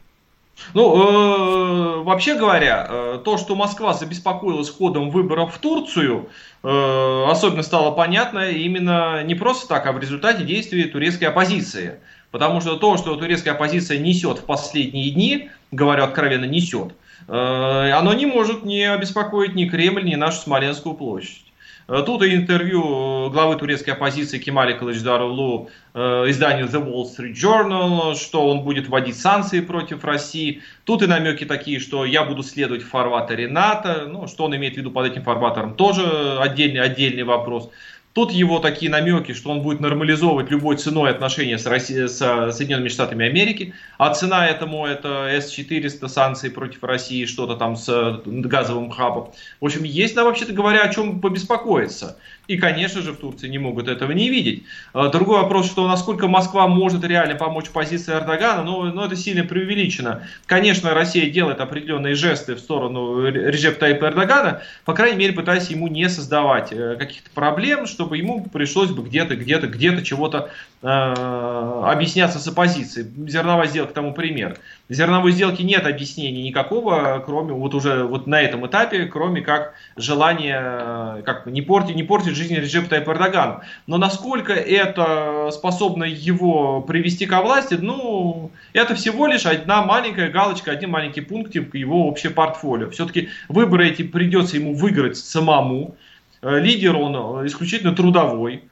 [0.74, 6.28] Ну, э, вообще говоря, э, то, что Москва забеспокоилась ходом выборов в Турцию,
[6.62, 12.00] э, особенно стало понятно именно не просто так, а в результате действий турецкой оппозиции.
[12.30, 16.92] Потому что то, что турецкая оппозиция несет в последние дни, говорю откровенно, несет,
[17.26, 21.44] э, оно не может не обеспокоить ни Кремль, ни нашу Смоленскую площадь.
[21.88, 28.62] Э, тут интервью главы турецкой оппозиции Кемали Кылычдаровлу изданию The Wall Street Journal, что он
[28.62, 30.62] будет вводить санкции против России.
[30.84, 34.06] Тут и намеки такие, что я буду следовать в фарватере НАТО.
[34.08, 37.70] Ну, что он имеет в виду под этим фарватером, тоже отдельный, отдельный вопрос.
[38.12, 42.18] Тут его такие намеки, что он будет нормализовывать любой ценой отношения с, Россией, с
[42.52, 48.90] Соединенными Штатами Америки, а цена этому это С-400 санкции против России, что-то там с газовым
[48.90, 49.32] хабом.
[49.60, 52.18] В общем, есть, да, вообще-то говоря, о чем побеспокоиться.
[52.46, 54.64] И, конечно же, в Турции не могут этого не видеть.
[54.92, 59.44] А, другой вопрос, что насколько Москва может реально помочь позиции Эрдогана, ну, ну это сильно
[59.44, 60.26] преувеличено.
[60.46, 65.86] Конечно, Россия делает определенные жесты в сторону Режеп Таипа Эрдогана, по крайней мере, пытаясь ему
[65.86, 70.50] не создавать э, каких-то проблем, чтобы ему пришлось бы где-то, где-то, где-то чего-то
[70.82, 73.06] э, объясняться с оппозицией.
[73.28, 74.58] Зерновая сделка тому пример.
[74.90, 80.60] Зерновой сделки нет объяснений никакого, кроме вот уже вот на этом этапе, кроме как желания
[80.60, 83.60] э, как не портить, не портить жизнь Реджепа Тайпа Эрдогану.
[83.86, 90.72] Но насколько это способно его привести ко власти, ну, это всего лишь одна маленькая галочка,
[90.72, 92.90] один маленький пунктик его общее портфолио.
[92.90, 95.94] Все-таки выборы эти придется ему выиграть самому.
[96.42, 98.64] Э, лидер он э, исключительно трудовой.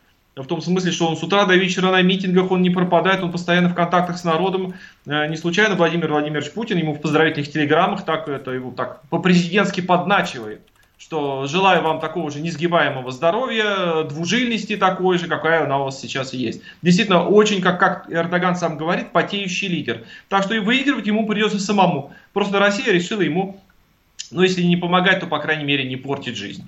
[0.43, 3.33] В том смысле, что он с утра до вечера на митингах, он не пропадает, он
[3.33, 4.75] постоянно в контактах с народом.
[5.07, 9.81] Э, не случайно Владимир Владимирович Путин ему в поздравительных телеграммах так это его так по-президентски
[9.81, 10.61] подначивает
[10.99, 16.33] что желаю вам такого же несгибаемого здоровья, двужильности такой же, какая она у вас сейчас
[16.33, 16.61] есть.
[16.83, 20.05] Действительно, очень, как, как Эрдоган сам говорит, потеющий лидер.
[20.29, 22.13] Так что и выигрывать ему придется самому.
[22.33, 23.61] Просто Россия решила ему,
[24.31, 26.65] ну если не помогать, то, по крайней мере, не портить жизнь.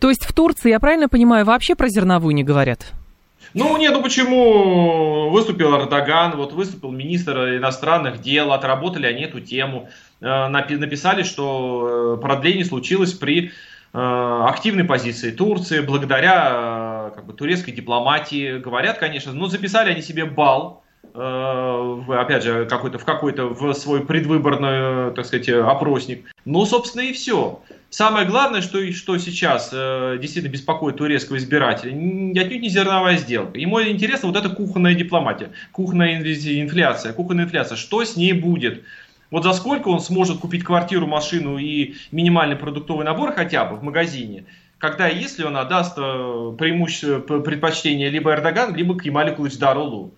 [0.00, 2.92] То есть в Турции, я правильно понимаю, вообще про зерновую не говорят?
[3.54, 9.88] Ну, нет, ну почему выступил Эрдоган, вот выступил министр иностранных дел, отработали они эту тему,
[10.20, 17.72] э, написали, что э, продление случилось при э, активной позиции Турции, благодаря как бы, турецкой
[17.72, 24.04] дипломатии, говорят, конечно, но записали они себе бал, опять же, какой-то, в какой-то в свой
[24.04, 26.26] предвыборный, так сказать, опросник.
[26.44, 27.60] Ну, собственно, и все.
[27.90, 33.58] Самое главное, что, что сейчас э, действительно беспокоит турецкого избирателя, отнюдь не зерновая сделка.
[33.58, 37.76] Ему интересна вот эта кухонная дипломатия, кухонная инфляция, кухонная инфляция.
[37.76, 38.84] Что с ней будет?
[39.30, 43.82] Вот за сколько он сможет купить квартиру, машину и минимальный продуктовый набор хотя бы в
[43.82, 44.44] магазине,
[44.78, 50.14] когда если он отдаст э, преимущество, предпочтение либо Эрдоган, либо Кемалю Кылычдарулу.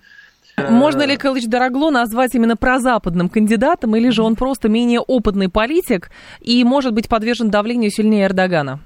[0.68, 6.11] Можно ли Калыч Дорогло назвать именно прозападным кандидатом, или же он просто менее опытный политик
[6.40, 8.81] и может быть подвержен давлению сильнее Эрдогана?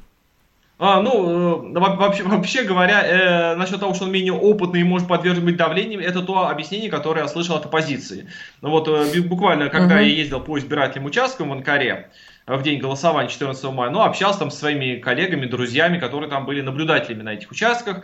[0.76, 5.06] А, ну, э, вообще, вообще говоря, э, насчет того, что он менее опытный и может
[5.06, 8.28] подвергнуть давлению, это то объяснение, которое я слышал от оппозиции.
[8.60, 10.04] Ну вот, э, буквально, когда uh-huh.
[10.04, 12.10] я ездил по избирательным участкам в Анкаре,
[12.46, 16.60] в день голосования 14 мая, ну, общался там со своими коллегами, друзьями, которые там были
[16.60, 18.02] наблюдателями на этих участках.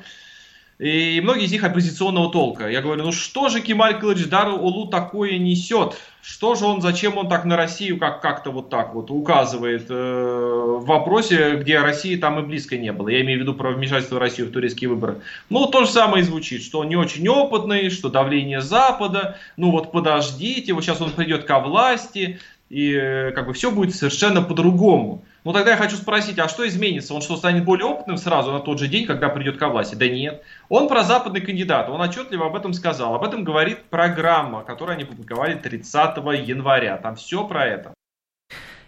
[0.81, 2.67] И многие из них оппозиционного толка.
[2.67, 5.95] Я говорю, ну что же Кемаль Кылычдар Улу такое несет?
[6.23, 9.95] Что же он, зачем он так на Россию как- как-то вот так вот указывает э,
[9.95, 13.11] в вопросе, где России там и близко не было.
[13.11, 15.21] Я имею в виду про вмешательство России в турецкие выборы.
[15.51, 19.73] Ну, то же самое и звучит, что он не очень опытный, что давление Запада, ну
[19.73, 22.39] вот подождите, вот сейчас он придет ко власти,
[22.71, 25.25] и э, как бы все будет совершенно по-другому.
[25.45, 27.15] Ну тогда я хочу спросить, а что изменится?
[27.15, 29.95] Он что, станет более опытным сразу на тот же день, когда придет ко власти?
[29.95, 30.43] Да нет.
[30.69, 33.15] Он прозападный кандидат, он отчетливо об этом сказал.
[33.15, 36.99] Об этом говорит программа, которую они публиковали 30 января.
[36.99, 37.95] Там все про это.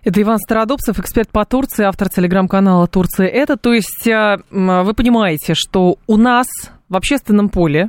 [0.05, 3.57] Это Иван Стародубцев, эксперт по Турции, автор телеграм-канала «Турция это».
[3.57, 6.47] То есть э, вы понимаете, что у нас
[6.89, 7.89] в общественном поле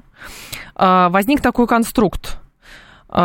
[0.75, 2.37] э, возник такой конструкт
[3.09, 3.15] э,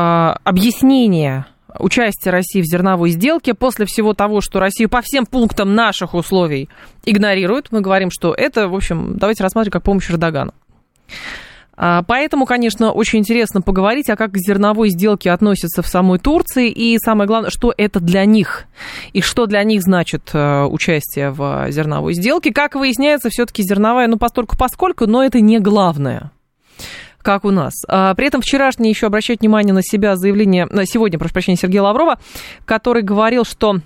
[0.43, 1.47] объяснения
[1.79, 6.69] участие России в зерновой сделке после всего того, что Россию по всем пунктам наших условий
[7.05, 7.69] игнорирует.
[7.71, 10.53] Мы говорим, что это, в общем, давайте рассматривать как помощь Эрдогану.
[11.81, 16.69] А, поэтому, конечно, очень интересно поговорить, а как к зерновой сделке относятся в самой Турции,
[16.71, 18.65] и самое главное, что это для них,
[19.13, 22.53] и что для них значит э, участие в зерновой сделке.
[22.53, 26.33] Как выясняется, все-таки зерновая, ну, постольку поскольку, но это не главное
[27.23, 27.75] как у нас.
[27.89, 32.19] А, при этом вчерашнее еще обращать внимание на себя заявление, сегодня, прошу прощения, Сергея Лаврова,
[32.65, 33.81] который говорил, что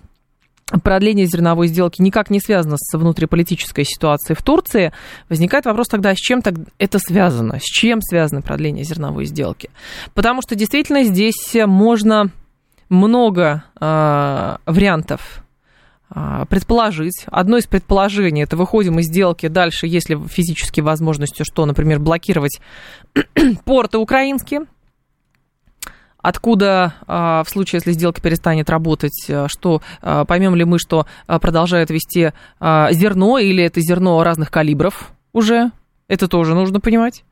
[0.83, 4.93] продление зерновой сделки никак не связано с внутриполитической ситуацией в Турции,
[5.29, 7.59] возникает вопрос тогда, с чем так это связано?
[7.59, 9.71] С чем связано продление зерновой сделки?
[10.15, 12.31] Потому что действительно здесь можно
[12.89, 15.43] много э, вариантов а,
[16.49, 17.25] предположить.
[17.27, 22.61] Одно из предположений, это выходим из сделки дальше, если физически возможностью, что, например, блокировать
[23.65, 24.67] порты украинские,
[26.19, 33.39] откуда в случае, если сделка перестанет работать, что поймем ли мы, что продолжают вести зерно
[33.39, 35.73] или это зерно разных калибров уже,
[36.09, 37.25] это тоже нужно понимать.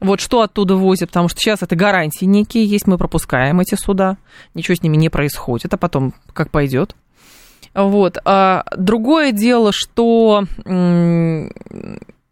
[0.00, 4.16] Вот что оттуда возят, потому что сейчас это гарантии некие есть, мы пропускаем эти суда,
[4.54, 6.96] ничего с ними не происходит, а потом как пойдет.
[7.74, 8.18] Вот.
[8.24, 10.44] А другое дело, что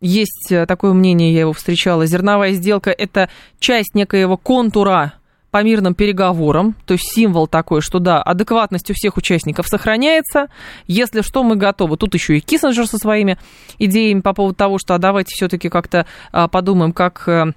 [0.01, 3.29] есть такое мнение, я его встречала, зерновая сделка– это
[3.59, 5.15] часть некоего контура
[5.53, 10.47] по мирным переговорам, то есть символ такой, что да, адекватность у всех участников сохраняется,
[10.87, 11.99] если что, мы готовы.
[11.99, 13.39] Тут еще и Киссинджер со своими
[13.79, 17.53] идеями по поводу того, что а давайте все-таки как-то а, подумаем, как э,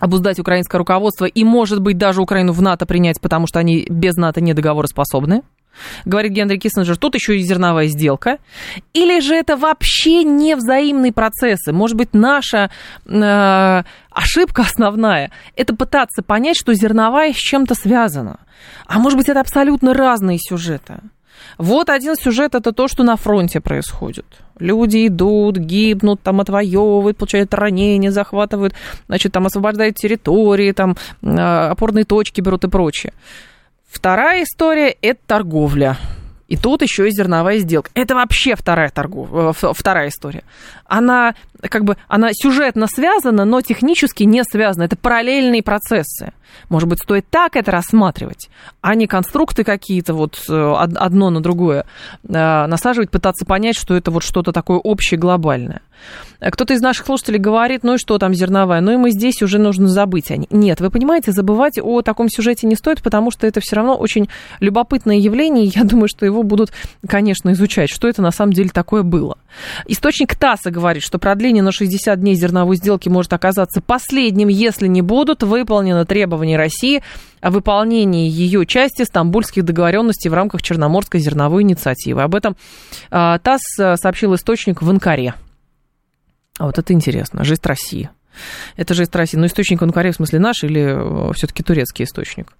[0.00, 4.16] обуздать украинское руководство и, может быть, даже Украину в НАТО принять, потому что они без
[4.16, 5.42] НАТО не договороспособны.
[6.04, 8.38] Говорит Генри Киссинджер, тут еще и зерновая сделка.
[8.92, 11.72] Или же это вообще не взаимные процессы?
[11.72, 12.70] Может быть, наша
[13.06, 18.40] э, ошибка основная– это пытаться понять, что зерновая с чем-то связана.
[18.86, 21.00] А может быть, это абсолютно разные сюжеты.
[21.58, 24.26] Вот один сюжет– это то, что на фронте происходит.
[24.58, 28.74] Люди идут, гибнут, там отвоевывают, получают ранения, захватывают,
[29.08, 33.12] значит, там освобождают территории, там э, опорные точки берут и прочее.
[33.92, 35.98] Вторая история– это торговля.
[36.48, 37.90] И тут еще и зерновая сделка.
[37.94, 39.28] Это вообще вторая, торгов...
[39.62, 40.44] Э, вторая история.
[40.86, 41.34] Она
[41.68, 44.84] как бы она сюжетно связана, но технически не связана.
[44.84, 46.32] Это параллельные процессы.
[46.68, 48.50] Может быть, стоит так это рассматривать,
[48.80, 51.86] а не конструкты какие-то вот э, одно на другое
[52.24, 55.80] э, насаживать, пытаться понять, что это вот что-то такое общее, глобальное.
[56.40, 59.58] Кто-то из наших слушателей говорит, ну и что там зерновая, ну и мы здесь уже
[59.58, 60.48] нужно забыть о ней.
[60.50, 64.28] Нет, вы понимаете, забывать о таком сюжете не стоит, потому что это все равно очень
[64.58, 66.72] любопытное явление, я думаю, что его будут,
[67.06, 69.38] конечно, изучать, что это на самом деле такое было.
[69.86, 75.02] Источник ТАССа говорит, что продление на 60 дней зерновой сделки может оказаться последним, если не
[75.02, 77.02] будут выполнены требования России
[77.40, 82.22] о выполнении ее части стамбульских договоренностей в рамках Черноморской зерновой инициативы.
[82.22, 82.56] Об этом
[83.10, 83.60] а, ТАСС
[84.00, 85.34] сообщил источник в Анкаре.
[86.58, 87.44] А вот это интересно.
[87.44, 88.10] Жизнь России.
[88.76, 89.40] Это же из.
[89.40, 92.54] Но источник он в смысле наш или э, все-таки турецкий источник?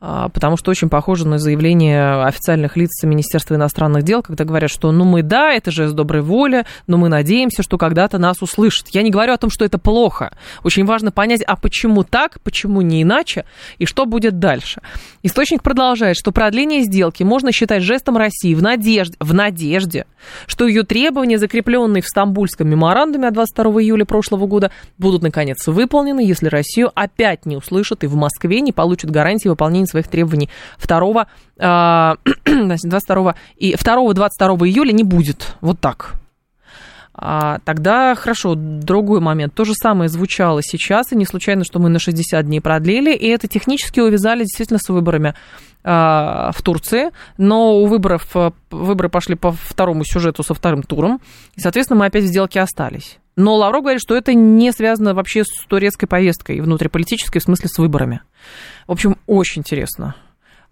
[0.00, 4.92] А, потому что очень похоже на заявление официальных лиц Министерства иностранных дел, когда говорят, что
[4.92, 8.88] ну мы да, это же с доброй воли, но мы надеемся, что когда-то нас услышат.
[8.88, 10.36] Я не говорю о том, что это плохо.
[10.62, 13.44] Очень важно понять, а почему так, почему не иначе,
[13.78, 14.82] и что будет дальше.
[15.22, 20.06] Источник продолжает, что продление сделки можно считать жестом России в надежде, в надежде
[20.46, 26.20] что ее требования, закрепленные в Стамбульском меморандуме от 22 июля прошлого года, будут наконец выполнены,
[26.20, 30.48] если Россию опять не услышат и в Москве не получат гарантии выполнения своих требований
[30.84, 35.56] 2, 22, и 2 22 июля не будет.
[35.60, 36.14] Вот так.
[37.18, 39.54] А, тогда хорошо, другой момент.
[39.54, 43.26] То же самое звучало сейчас, и не случайно, что мы на 60 дней продлили, и
[43.28, 45.34] это технически увязали действительно с выборами
[45.82, 51.20] а, в Турции, но у выборов, э, выборы пошли по второму сюжету со вторым туром,
[51.54, 53.18] и, соответственно, мы опять в сделке остались.
[53.36, 57.76] Но Лавров говорит, что это не связано вообще с турецкой повесткой, внутриполитической, в смысле с
[57.76, 58.22] выборами.
[58.86, 60.16] В общем, очень интересно.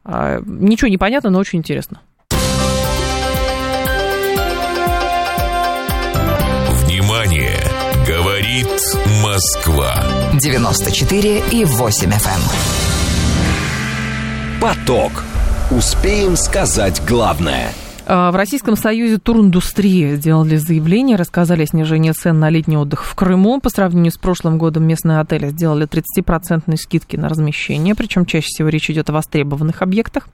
[0.02, 2.00] А, ничего не понятно, но очень интересно.
[6.86, 7.60] Внимание!
[8.06, 8.68] Говорит
[9.22, 10.02] Москва.
[10.34, 12.40] 94 и 8 FM.
[14.56, 14.60] Эм.
[14.60, 15.22] Поток.
[15.70, 17.72] Успеем сказать главное–
[18.06, 23.60] в Российском Союзе туриндустрии сделали заявление, рассказали о снижении цен на летний отдых в Крыму.
[23.60, 28.68] По сравнению с прошлым годом местные отели сделали 30% скидки на размещение, причем чаще всего
[28.68, 30.28] речь идет о востребованных объектах.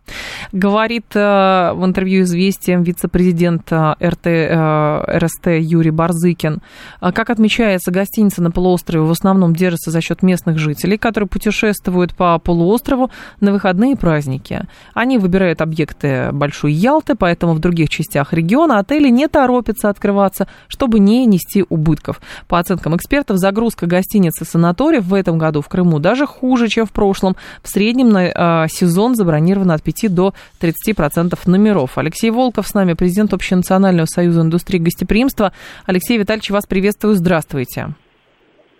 [0.52, 6.60] Говорит э, в интервью «Известиям» вице-президент э, РТ, э, РСТ Юрий Барзыкин.
[7.00, 12.38] Как отмечается, гостиницы на полуострове в основном держатся за счет местных жителей, которые путешествуют по
[12.38, 13.10] полуострову
[13.40, 14.66] на выходные праздники.
[14.92, 20.98] Они выбирают объекты Большой Ялты, поэтому в других частях региона отели не торопятся открываться, чтобы
[20.98, 22.20] не нести убытков.
[22.48, 26.86] По оценкам экспертов, загрузка гостиниц и санаториев в этом году в Крыму даже хуже, чем
[26.86, 27.36] в прошлом.
[27.62, 31.98] В среднем на э, сезон забронировано от 5 до 30% номеров.
[31.98, 35.52] Алексей Волков с нами, президент Общенационального союза индустрии гостеприимства.
[35.86, 37.14] Алексей Витальевич, вас приветствую.
[37.14, 37.94] Здравствуйте.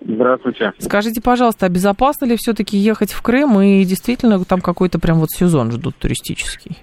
[0.00, 0.72] Здравствуйте.
[0.78, 5.30] Скажите, пожалуйста, а безопасно ли все-таки ехать в Крым и действительно там какой-то прям вот
[5.30, 6.78] сезон ждут туристический?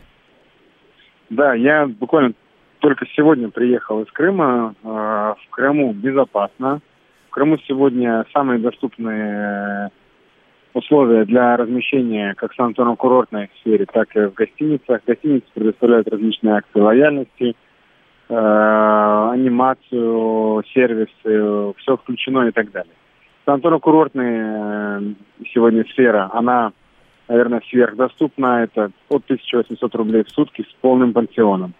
[1.29, 2.33] Да, я буквально
[2.79, 4.75] только сегодня приехал из Крыма.
[4.83, 6.79] А, в Крыму безопасно.
[7.27, 9.91] В Крыму сегодня самые доступные
[10.73, 15.01] условия для размещения как в санаторно-курортной сфере, так и в гостиницах.
[15.05, 17.55] Гостиницы предоставляют различные акции лояльности,
[18.29, 22.93] э, анимацию, сервисы, все включено и так далее.
[23.45, 26.71] Санаторно-курортная э, сегодня сфера, она
[27.27, 28.63] наверное, сверхдоступна.
[28.63, 31.73] Это от 1800 рублей в сутки с полным пансионом.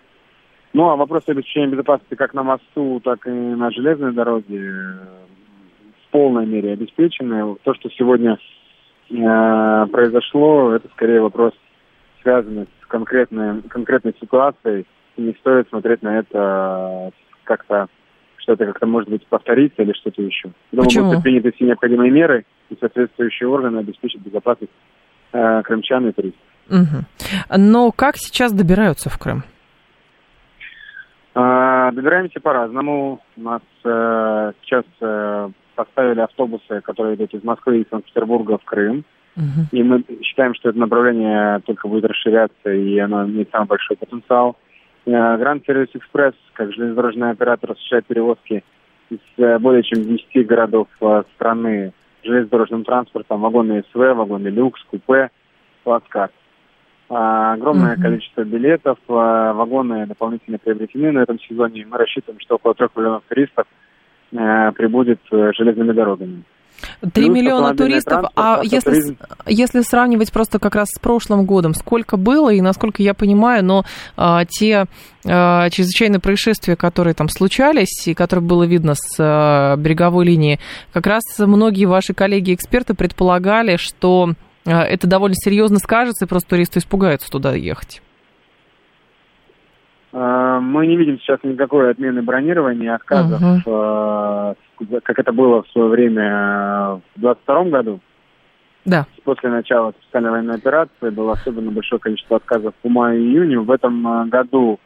[0.74, 4.92] Ну, а вопросы обеспечения безопасности как на мосту, так и на железной дороге э,
[6.04, 7.56] в полной мере обеспечены.
[7.64, 8.38] То, что сегодня
[9.10, 11.54] э, произошло, это скорее вопрос,
[12.22, 14.86] связанный с конкретной, конкретной ситуацией.
[15.16, 17.12] И не стоит смотреть на это
[17.44, 17.88] как-то,
[18.38, 20.52] что это как-то может быть повториться или что-то еще.
[20.72, 21.06] Думаю, Почему?
[21.08, 24.72] будут приняты все необходимые меры, и соответствующие органы обеспечат безопасность
[25.32, 26.42] э, крымчан и туристов.
[26.70, 27.58] Угу.
[27.58, 29.44] Но как сейчас добираются в Крым?
[31.34, 33.22] А, добираемся по-разному.
[33.36, 39.06] У нас э, сейчас э, поставили автобусы, которые идут из Москвы и Санкт-Петербурга в Крым.
[39.36, 39.68] Угу.
[39.72, 44.58] И мы считаем, что это направление только будет расширяться, и оно имеет самый большой потенциал.
[45.06, 48.64] Гранд Сервис Экспресс, как железнодорожный оператор, осуществляет перевозки
[49.10, 51.94] из э, более чем 10 городов э, страны
[52.24, 55.30] железнодорожным транспортом, вагоны СВ, вагоны люкс, купе,
[55.84, 56.34] плацкарт.
[57.10, 58.02] А, огромное Мгм.
[58.02, 61.86] количество билетов, а, вагоны дополнительно приобретены на этом сезоне.
[61.90, 63.66] Мы рассчитываем, что около трех миллионов туристов
[64.34, 66.44] э, прибудет э, железными дорогами.
[67.14, 69.18] Три миллиона туристов, а если, автотуризм.
[69.46, 73.84] если сравнивать просто как раз с прошлым годом, сколько было и насколько я понимаю, но
[74.16, 74.86] а, те
[75.26, 80.60] а, чрезвычайные происшествия, которые там случались и которые было видно с а, береговой линии,
[80.94, 84.34] как раз многие ваши коллеги-эксперты предполагали, что
[84.66, 88.02] а, это довольно серьезно скажется, и просто туристы испугаются туда ехать.
[90.14, 93.62] Э, Мы не видим сейчас никакой отмены бронирования, отказов, Мгм.
[94.54, 98.00] Э, как это было в свое время э, в 2022 году.
[98.86, 99.06] Да.
[99.24, 103.64] После начала специальной военной операции было особенно большое количество отказов по маю и июню.
[103.64, 104.80] В этом э, году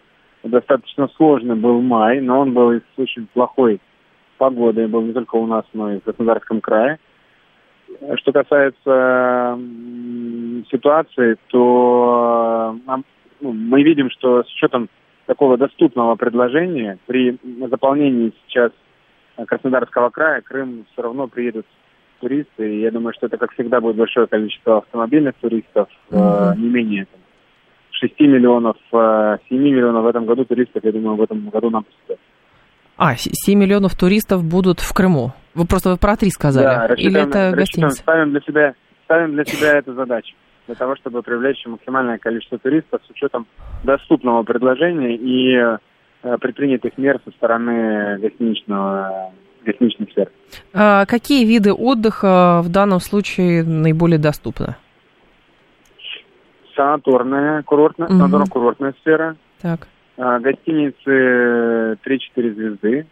[0.43, 3.80] достаточно сложный был май, но он был из очень плохой
[4.38, 6.97] погоды, был не только у нас, но и в Краснодарском крае.
[8.16, 9.59] Что касается
[10.72, 12.76] ситуации, то
[13.41, 14.89] ну, мы видим, что с учетом
[15.26, 17.38] такого доступного предложения при
[17.70, 18.72] заполнении сейчас
[19.47, 21.65] Краснодарского края Крым все равно приедут
[22.19, 22.75] туристы.
[22.75, 26.61] И я думаю, что это, как всегда, будет большое количество автомобильных туристов, э, Мгм.
[26.61, 27.19] не менее там,
[27.91, 31.84] 6 миллионов, э, 7 миллионов в этом году туристов, я думаю, в этом году нам
[31.84, 32.19] посетят.
[32.97, 35.32] А, 7 миллионов туристов будут в Крыму.
[35.55, 36.65] Вы просто про три сказали.
[36.65, 38.01] Да, Или рассчитываем- это гостиница?
[38.01, 38.73] ставим для себя,
[39.05, 40.36] ставим для себя эту задачу
[40.67, 43.47] для того, чтобы привлечь максимальное количество туристов с учетом
[43.84, 45.77] доступного предложения и э,
[46.22, 49.32] предпринятых мер со стороны гостиничного
[49.65, 50.32] гостиничной сферы.
[50.74, 54.76] А какие виды отдыха в данном случае наиболее доступны?
[56.76, 58.22] Санаторная, курортная, Мгм.
[58.22, 59.88] санаторно-курортная сфера, Так.
[60.17, 63.05] а, гостиницы 3-4 звезды,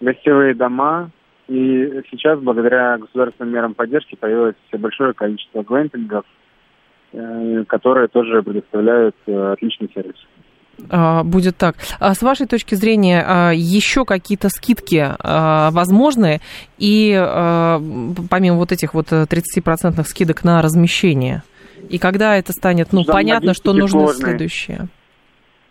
[0.00, 1.10] гостевые дома,
[1.48, 6.26] и сейчас, благодаря государственным мерам поддержки, появилось большое количество глэмпингов,
[7.12, 10.16] э, которые тоже предоставляют э, отличный сервис.
[10.90, 11.76] А, Будет так.
[12.00, 16.40] А с вашей точки зрения, а, еще какие-то скидки а, возможны?
[16.78, 17.12] И
[18.30, 21.42] помимо вот этих вот э, 30% скидок на размещение?
[21.88, 24.30] И когда это станет, ну, Там понятно, что нужно сложные.
[24.30, 24.88] следующее.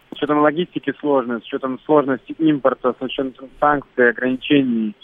[0.09, 4.95] С учетом логистики сложно, с учетом сложности импорта, с учетом санкций, ограничений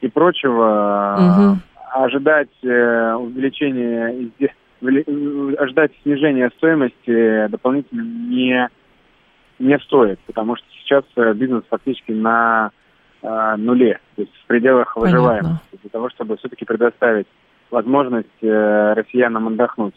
[0.00, 8.68] и прочего, э, ожидать э, увеличения, э, ожидать снижения стоимости дополнительно не,
[9.62, 12.70] не стоит, потому что сейчас э, бизнес фактически на
[13.22, 15.18] э, нуле, то есть в пределах Понятно.
[15.18, 17.26] выживаемости, для того, чтобы все-таки предоставить
[17.70, 19.94] возможность э, россиянам отдохнуть.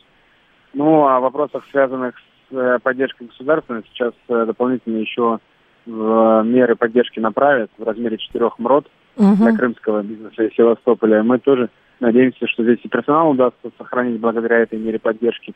[0.74, 2.16] Ну, а в вопросах, связанных
[2.50, 5.40] с э, поддержкой государства, сейчас э, дополнительно еще
[5.86, 8.88] в меры поддержки направят в размере четырех МРОД
[9.18, 9.36] Мгм.
[9.36, 11.24] для крымского бизнеса и Севастополя.
[11.24, 15.54] Мы тоже надеемся, что здесь и персонал удастся сохранить благодаря этой мере поддержки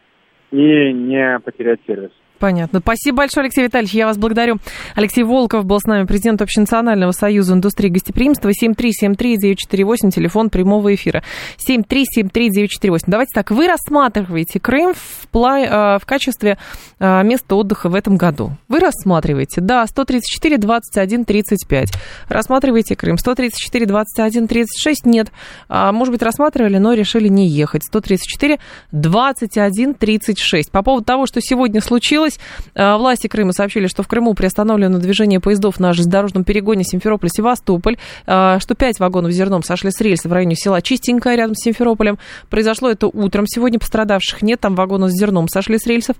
[0.51, 2.11] и не потерять сервис.
[2.39, 2.79] Понятно.
[2.79, 3.93] Спасибо большое, Алексей Витальевич.
[3.93, 4.57] Я вас благодарю.
[4.95, 8.49] Алексей Волков был с нами, президент Общенационального союза индустрии гостеприимства.
[8.49, 11.23] 7373948, телефон прямого эфира.
[11.67, 13.03] 7373948.
[13.07, 16.57] Давайте так, вы рассматриваете Крым в, пла- э, в качестве
[16.99, 18.51] э, места отдыха в этом году.
[18.69, 21.89] Вы рассматриваете, да, 134, 21, 35.
[22.29, 23.17] Рассматриваете Крым.
[23.17, 25.31] 134, 21, 36, нет.
[25.67, 27.83] А, может быть, рассматривали, но решили не ехать.
[27.83, 28.59] 134,
[28.91, 30.71] 21, 36.
[30.71, 32.28] По поводу того, что сегодня случилось,
[32.75, 38.57] э, власти Крыма сообщили, что в Крыму приостановлено движение поездов на железнодорожном перегоне Симферополь-Севастополь, э,
[38.59, 42.19] что 5 вагонов зерном сошли с рельса в районе села Чистенькое рядом с Симферополем.
[42.49, 43.45] Произошло это утром.
[43.47, 46.15] Сегодня пострадавших нет, там вагоны с зерном сошли с рельсов.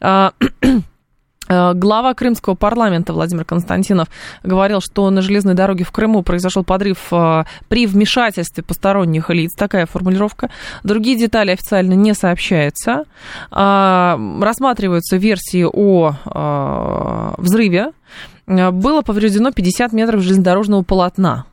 [1.48, 4.08] Э, глава крымского парламента Владимир Константинов
[4.42, 9.52] говорил, что на железной дороге в Крыму произошел подрыв э, при вмешательстве посторонних лиц.
[9.56, 10.50] Такая формулировка.
[10.84, 13.04] Другие детали официально не сообщаются.
[13.50, 17.92] А, рассматриваются версии о э, взрыве.
[18.46, 21.46] Было повреждено 50 метров железнодорожного полотна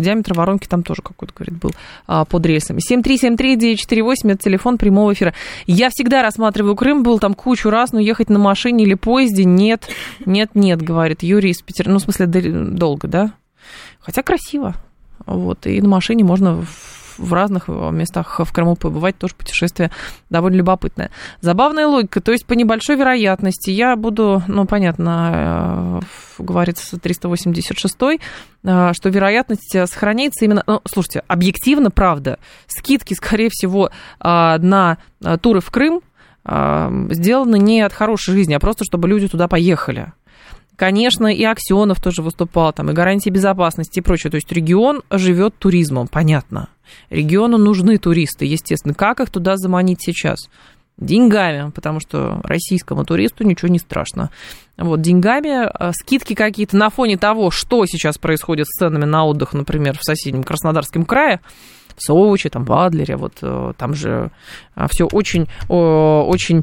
[0.00, 1.70] диаметр воронки там тоже какой-то, говорит, был
[2.06, 2.80] а, под рельсами.
[2.80, 5.34] 7373948, это телефон прямого эфира.
[5.66, 9.88] Я всегда рассматриваю Крым, был там кучу раз, но ехать на машине или поезде нет,
[10.26, 11.90] нет, нет, говорит Юрий из Питера.
[11.90, 13.32] Ну, в смысле, долго, да?
[14.00, 14.74] Хотя красиво.
[15.26, 19.90] Вот, и на машине можно в разных э, местах в Крыму побывать, тоже путешествие
[20.30, 21.10] довольно любопытное.
[21.40, 26.00] Забавная логика, то есть по небольшой вероятности я буду, ну, понятно,
[26.38, 27.96] э, говорится 386
[28.64, 30.62] э, что вероятность сохраняется именно...
[30.66, 33.90] Ну, слушайте, объективно, правда, скидки, скорее всего,
[34.20, 34.98] на
[35.40, 36.00] туры в Крым
[36.44, 40.12] сделаны не от хорошей жизни, а просто чтобы люди туда поехали.
[40.76, 44.30] Конечно, и Аксенов тоже выступал, там, и гарантии безопасности и прочее.
[44.30, 46.68] То есть регион живет туризмом, понятно.
[47.10, 48.94] Региону нужны туристы, естественно.
[48.94, 50.48] Как их туда заманить сейчас?
[50.96, 54.30] деньгами, потому что российскому туристу ничего не страшно.
[54.76, 59.54] Вот, деньгами, э, скидки какие-то на фоне того, что сейчас происходит с ценами на отдых,
[59.54, 61.40] например, в соседнем Краснодарском крае,
[61.96, 64.30] в Сочи, там, в Адлере, вот э, там же
[64.76, 66.62] э, все очень, очень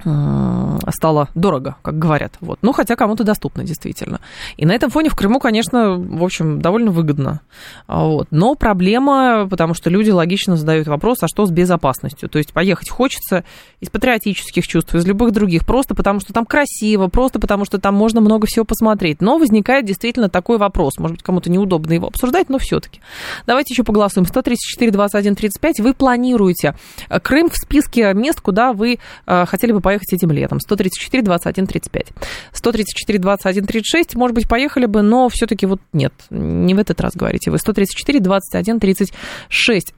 [0.00, 2.34] стало дорого, как говорят.
[2.40, 2.58] Вот.
[2.62, 4.20] Ну, хотя кому-то доступно, действительно.
[4.56, 7.40] И на этом фоне в Крыму, конечно, в общем, довольно выгодно.
[7.86, 8.28] А вот.
[8.30, 12.28] Но проблема, потому что люди логично задают вопрос, а что с безопасностью?
[12.28, 13.44] То есть поехать хочется
[13.80, 17.94] из патриотических чувств, из любых других, просто потому что там красиво, просто потому что там
[17.94, 19.20] можно много всего посмотреть.
[19.20, 20.98] Но возникает действительно такой вопрос.
[20.98, 23.00] Может быть, кому-то неудобно его обсуждать, но все-таки.
[23.46, 24.26] Давайте еще поголосуем.
[24.26, 25.80] 134, 21, 35.
[25.80, 26.74] Вы планируете
[27.22, 30.60] Крым в списке мест, куда вы э, хотели бы поехать этим летом.
[30.60, 32.06] 134, 21, 35.
[32.52, 37.14] 134, 21, 36, может быть, поехали бы, но все-таки вот нет, не в этот раз
[37.14, 37.58] говорите вы.
[37.58, 39.94] 134, 21, 36.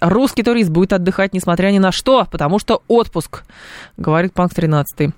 [0.00, 3.44] Русский турист будет отдыхать, несмотря ни на что, потому что отпуск,
[3.96, 5.12] говорит Панк 13.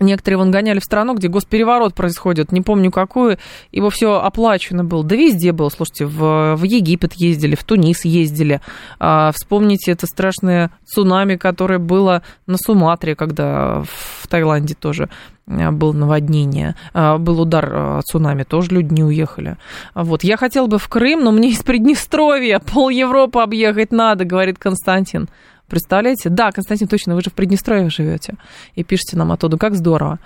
[0.00, 3.38] Некоторые вон гоняли в страну, где госпереворот происходит, не помню какую,
[3.70, 5.04] его все оплачено было.
[5.04, 8.62] Да везде было, слушайте, в, в Египет ездили, в Тунис ездили.
[8.98, 15.10] А, вспомните это страшное цунами, которое было на Суматре, когда в Таиланде тоже
[15.46, 19.58] а, было наводнение, а, был удар а, цунами, тоже люди не уехали.
[19.94, 20.24] Вот.
[20.24, 25.28] Я хотел бы в Крым, но мне из Приднестровья пол Европы объехать надо, говорит Константин.
[25.70, 26.28] Представляете?
[26.28, 28.34] Да, Константин, точно, вы же в Приднестровье живете
[28.74, 29.56] и пишете нам оттуда.
[29.56, 30.18] Как здорово.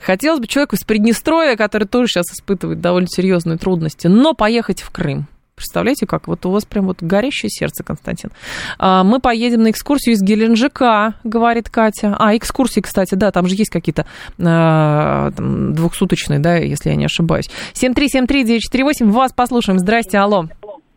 [0.00, 4.90] Хотелось бы человеку из Приднестровья, который тоже сейчас испытывает довольно серьезные трудности, но поехать в
[4.90, 5.26] Крым.
[5.54, 6.28] Представляете, как?
[6.28, 8.30] Вот у вас прям вот горящее сердце, Константин.
[8.78, 12.16] А, мы поедем на экскурсию из Геленджика, говорит Катя.
[12.16, 14.06] А, экскурсии, кстати, да, там же есть какие-то
[14.40, 17.50] а, там, двухсуточные, да, если я не ошибаюсь.
[17.74, 19.80] 7373948, вас послушаем.
[19.80, 20.44] Здрасте, алло.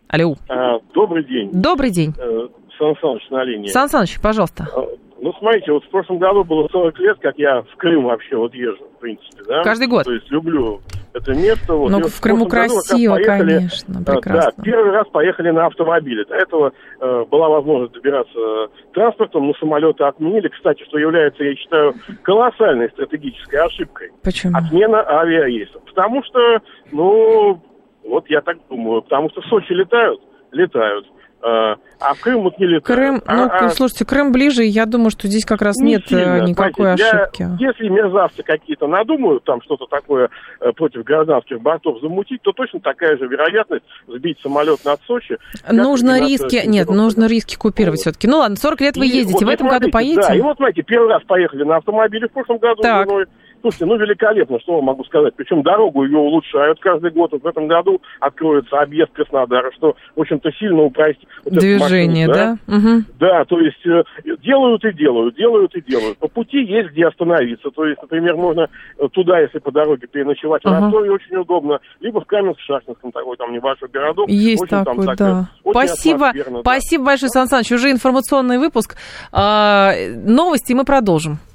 [0.07, 0.35] Алло.
[0.47, 1.49] А, добрый день.
[1.51, 2.13] Добрый день.
[2.81, 3.67] Э, Сан Саныч на линии.
[3.67, 4.67] Сан Саныч, пожалуйста.
[4.75, 4.85] А,
[5.21, 8.53] ну, смотрите, вот в прошлом году было 40 лет, как я в Крым вообще вот
[8.55, 9.61] езжу, в принципе, да?
[9.63, 10.05] Каждый год?
[10.05, 10.81] То есть люблю
[11.13, 11.73] это место.
[11.75, 11.91] Вот.
[11.91, 14.53] Ну, в Крыму в красиво, году, поехали, конечно, прекрасно.
[14.57, 16.25] Да, первый раз поехали на автомобиле.
[16.25, 18.39] До этого э, была возможность добираться
[18.93, 20.47] транспортом, но самолеты отменили.
[20.47, 24.11] Кстати, что является, я считаю, колоссальной стратегической ошибкой.
[24.23, 24.57] Почему?
[24.57, 25.83] Отмена авиарейсов.
[25.83, 26.61] Потому что,
[26.91, 27.61] ну,
[28.05, 30.21] вот я так думаю, потому что в Сочи летают,
[30.51, 31.05] летают.
[31.43, 32.85] А в Крым вот не летают.
[32.85, 36.01] Крым, а, ну, а, слушайте, Крым ближе, я думаю, что здесь как раз не нет
[36.05, 37.43] э, сильно, никакой знаете, ошибки.
[37.57, 40.29] Для, если мерзавцы какие-то надумают там что-то такое
[40.59, 45.37] э, против гражданских бортов замутить, то точно такая же вероятность сбить самолет над Сочи.
[45.69, 48.01] Нужно риски, нет, нужно риски купировать вот.
[48.01, 48.27] все-таки.
[48.27, 50.27] Ну ладно, 40 лет вы ездите, вот, в этом смотрите, году поедете?
[50.27, 53.07] Да, и вот смотрите, первый раз поехали на автомобиле в прошлом году так.
[53.07, 53.11] с
[53.61, 55.33] Слушайте, ну великолепно, что вам могу сказать.
[55.35, 57.31] Причем дорогу ее улучшают каждый год.
[57.31, 62.59] Вот в этом году откроется объезд Краснодара, что, в общем-то, сильно упростит вот Движение, маршрут,
[62.67, 62.67] да?
[62.67, 62.77] Да?
[62.77, 63.03] Угу.
[63.19, 64.03] да, то есть э,
[64.43, 66.17] делают и делают, делают и делают.
[66.17, 67.69] По пути есть где остановиться.
[67.69, 70.73] То есть, например, можно э, туда, если по дороге переночевать угу.
[70.73, 71.79] в Ростове, очень удобно.
[71.99, 74.27] Либо в Каменск-Шахтинском, такой там небольшой городок.
[74.29, 75.49] Есть очень, такой, там, да.
[75.63, 76.31] Очень Спасибо,
[76.61, 77.05] спасибо да.
[77.05, 77.71] большое, Сан Саныч.
[77.71, 78.97] Уже информационный выпуск.
[79.31, 79.93] А,
[80.25, 81.37] новости мы продолжим.